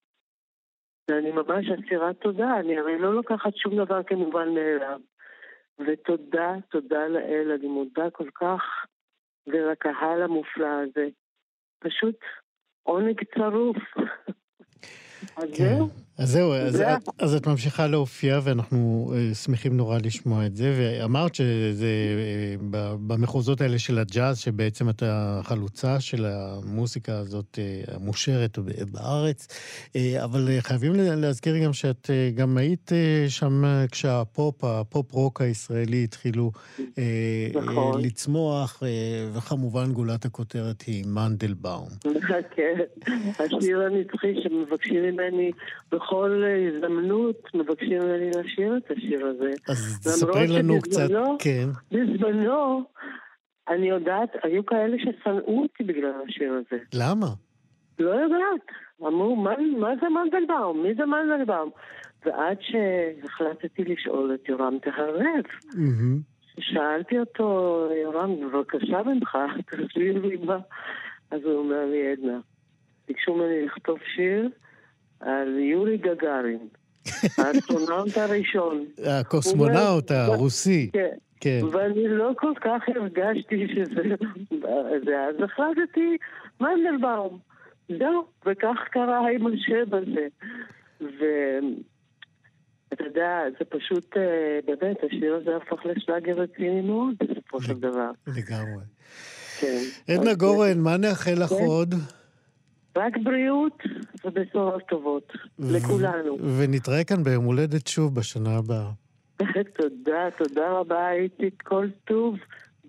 ואני 1.09 1.31
ממש 1.31 1.65
אסירת 1.69 2.15
תודה, 2.21 2.59
אני 2.59 2.77
הרי 2.77 2.99
לא 2.99 3.15
לוקחת 3.15 3.55
שום 3.55 3.75
דבר 3.75 4.03
כמובן 4.03 4.49
מאליו. 4.49 4.99
ותודה, 5.79 6.55
תודה 6.69 7.07
לאל, 7.07 7.51
אני 7.59 7.67
מודה 7.67 8.09
כל 8.09 8.29
כך, 8.29 8.61
ולקהל 9.47 10.21
המופלא 10.21 10.67
הזה. 10.67 11.07
פשוט 11.79 12.15
עונג 12.83 13.21
צרוף. 13.35 13.77
אז 15.37 15.57
כן. 15.57 15.75
זהו. 15.77 16.04
אז 16.17 16.31
זהו, 16.31 16.53
אז, 16.53 16.81
את, 16.81 17.09
אז 17.19 17.35
את 17.35 17.47
ממשיכה 17.47 17.87
להופיע, 17.87 18.39
ואנחנו 18.43 19.11
אה, 19.13 19.35
שמחים 19.35 19.77
נורא 19.77 19.97
לשמוע 20.03 20.45
את 20.45 20.55
זה. 20.55 20.73
ואמרת 20.77 21.35
שזה 21.35 21.87
אה, 21.87 22.63
במחוזות 23.07 23.61
האלה 23.61 23.79
של 23.79 23.99
הג'אז, 23.99 24.39
שבעצם 24.39 24.89
את 24.89 25.03
החלוצה 25.05 25.99
של 25.99 26.25
המוסיקה 26.25 27.17
הזאת 27.17 27.59
אה, 27.87 27.95
המושרת 27.95 28.59
בארץ. 28.91 29.47
אבל 30.23 30.47
חייבים 30.59 30.93
להזכיר 30.95 31.57
גם 31.57 31.73
שאת 31.73 32.09
גם 32.35 32.57
היית 32.57 32.91
שם 33.27 33.63
כשהפופ, 33.91 34.63
הפופ-רוק 34.63 35.41
הישראלי 35.41 36.03
התחילו 36.03 36.51
נכון. 37.53 38.01
לצמוח, 38.01 38.83
וכמובן 39.33 39.91
גולת 39.91 40.25
הכותרת 40.25 40.81
היא 40.81 41.05
מנדלבאום. 41.07 41.87
כן, 42.55 42.79
השיר 43.39 43.81
הנצחי 43.81 44.33
שמבקשים 44.43 45.03
ממני 45.03 45.51
בכל 46.05 46.43
הזדמנות 46.67 47.41
מבקשים 47.53 48.01
ממני 48.01 48.29
לשיר 48.29 48.77
את 48.77 48.91
השיר 48.91 49.25
הזה. 49.25 49.51
אז 49.69 49.99
תספרי 50.03 50.47
לנו 50.47 50.81
קצת, 50.81 51.07
כן. 51.39 51.67
בזמנו, 51.91 52.83
אני 53.69 53.89
יודעת, 53.89 54.29
היו 54.43 54.65
כאלה 54.65 54.97
ששנאו 54.99 55.61
אותי 55.61 55.83
בגלל 55.83 56.11
השיר 56.27 56.53
הזה. 56.53 56.83
למה? 56.93 57.27
לא 57.99 58.09
יודעת. 58.09 58.65
אמרו, 59.01 59.35
מה, 59.35 59.53
מה 59.77 59.89
זה 60.01 60.07
מנדלבאום? 60.09 60.83
מי 60.83 60.93
זה 60.95 61.05
מנדלבאום? 61.05 61.69
ועד 62.25 62.57
שהחלטתי 62.61 63.83
לשאול 63.83 64.35
את 64.35 64.49
יורם 64.49 64.77
תהרב. 64.81 65.45
Mm-hmm. 65.71 66.59
שאלתי 66.59 67.19
אותו, 67.19 67.79
יורם, 68.03 68.35
בבקשה 68.41 69.03
ממך, 69.03 69.37
תסביר 69.65 70.25
לי 70.27 70.37
מה. 70.37 70.57
אז 71.31 71.41
הוא 71.43 71.57
אומר 71.57 71.85
לי, 71.85 72.11
עדנה, 72.11 72.39
ביקשו 73.07 73.35
ממני 73.35 73.65
לכתוב 73.65 73.97
שיר 74.15 74.49
על 75.19 75.59
יורי 75.59 75.97
גגארין, 75.97 76.67
האסטרונאוט 77.37 78.17
הראשון. 78.17 78.85
הקוסמונאוט 79.05 80.11
הרוסי. 80.11 80.89
כן. 80.93 81.15
כן. 81.39 81.61
ואני 81.71 82.07
לא 82.07 82.31
כל 82.37 82.53
כך 82.61 82.81
הרגשתי 82.95 83.67
שזה... 83.75 84.15
אז 85.27 85.35
החלטתי, 85.43 86.17
מנדלבאום. 86.61 87.39
זהו, 87.89 88.25
וכך 88.45 88.77
קרה 88.91 89.31
עם 89.31 89.47
השם 89.47 89.93
הזה. 89.93 90.27
ואתה 91.01 93.03
יודע, 93.03 93.39
זה 93.59 93.65
פשוט, 93.69 94.17
אה, 94.17 94.59
באמת, 94.65 94.97
השיר 95.03 95.35
הזה 95.35 95.55
הפך 95.55 95.85
לשלאגר 95.85 96.33
רציני 96.33 96.81
מאוד 96.81 97.15
בסופו 97.19 97.61
של 97.61 97.73
דבר. 97.73 98.11
לגמרי. 98.27 98.83
כן. 99.59 99.81
עדנה 100.07 100.33
גורן, 100.33 100.79
מה 100.79 100.97
נאחל 100.97 101.43
לך 101.43 101.49
כן. 101.49 101.65
עוד? 101.65 101.95
רק 102.97 103.13
בריאות 103.23 103.83
ובשורות 104.25 104.83
טובות 104.89 105.33
לכולנו. 105.59 106.37
ונתראה 106.57 107.03
כאן 107.03 107.23
ביום 107.23 107.45
הולדת 107.45 107.87
שוב 107.87 108.15
בשנה 108.15 108.57
הבאה. 108.57 108.91
תודה, 109.79 110.27
תודה 110.37 110.71
רבה, 110.71 111.07
הייתי 111.07 111.49
כל 111.63 111.87
טוב. 112.05 112.35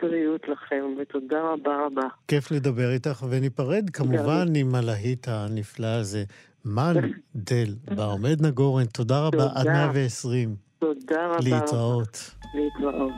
בריאות 0.02 0.48
לכם, 0.48 0.84
ותודה 1.02 1.36
רבה 1.42 1.86
רבה. 1.86 2.08
כיף 2.28 2.50
לדבר 2.50 2.90
איתך, 2.90 3.26
וניפרד 3.30 3.90
כמובן 3.90 4.46
עם 4.56 4.74
הלהיט 4.74 5.28
הנפלא 5.28 5.86
הזה, 5.86 6.24
מנדל, 6.64 7.74
בעומד 7.96 8.46
נגורן. 8.46 8.84
תודה 8.84 9.26
רבה, 9.26 9.48
עד 9.54 9.66
120. 9.66 10.65
תודה 10.94 11.26
רבה. 11.26 11.36
להתראות. 11.42 12.30
להתראות. 12.54 13.12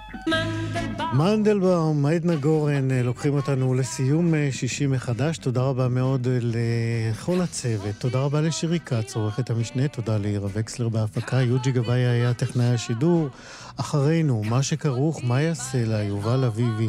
מנדלבאום, 1.13 2.07
עדנה 2.07 2.37
גורן, 2.37 2.91
אה, 2.91 3.03
לוקחים 3.03 3.35
אותנו 3.35 3.75
לסיום 3.75 4.35
אה, 4.35 4.49
שישי 4.53 4.87
מחדש. 4.87 5.39
תודה 5.39 5.63
רבה 5.63 5.89
מאוד 5.89 6.27
אה, 6.27 6.39
לכל 6.43 7.41
הצוות. 7.41 7.95
תודה 7.99 8.19
רבה 8.19 8.41
לשירי 8.41 8.81
כץ, 8.81 9.17
עורכת 9.17 9.51
המשנה. 9.51 9.89
תודה 9.89 10.19
לעירה 10.19 10.49
וקסלר 10.53 10.89
בהפקה. 10.89 11.37
יוג'י 11.37 11.73
גבאי 11.73 12.01
היה 12.01 12.35
טכנאי 12.35 12.75
השידור. 12.75 13.29
אחרינו, 13.77 14.43
מה 14.45 14.63
שכרוך, 14.63 15.21
מה 15.25 15.43
יעשה 15.43 15.85
לה, 15.85 16.03
יובל 16.03 16.45
אביבי. 16.45 16.89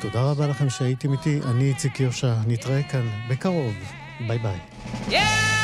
תודה 0.00 0.30
רבה 0.30 0.46
לכם 0.46 0.70
שהייתם 0.70 1.12
איתי. 1.12 1.40
אני 1.50 1.64
איציק 1.64 2.00
יושע. 2.00 2.34
נתראה 2.46 2.82
כאן 2.82 3.08
בקרוב. 3.30 3.74
ביי 4.28 4.38
ביי. 4.38 4.58
Yeah! 5.08 5.63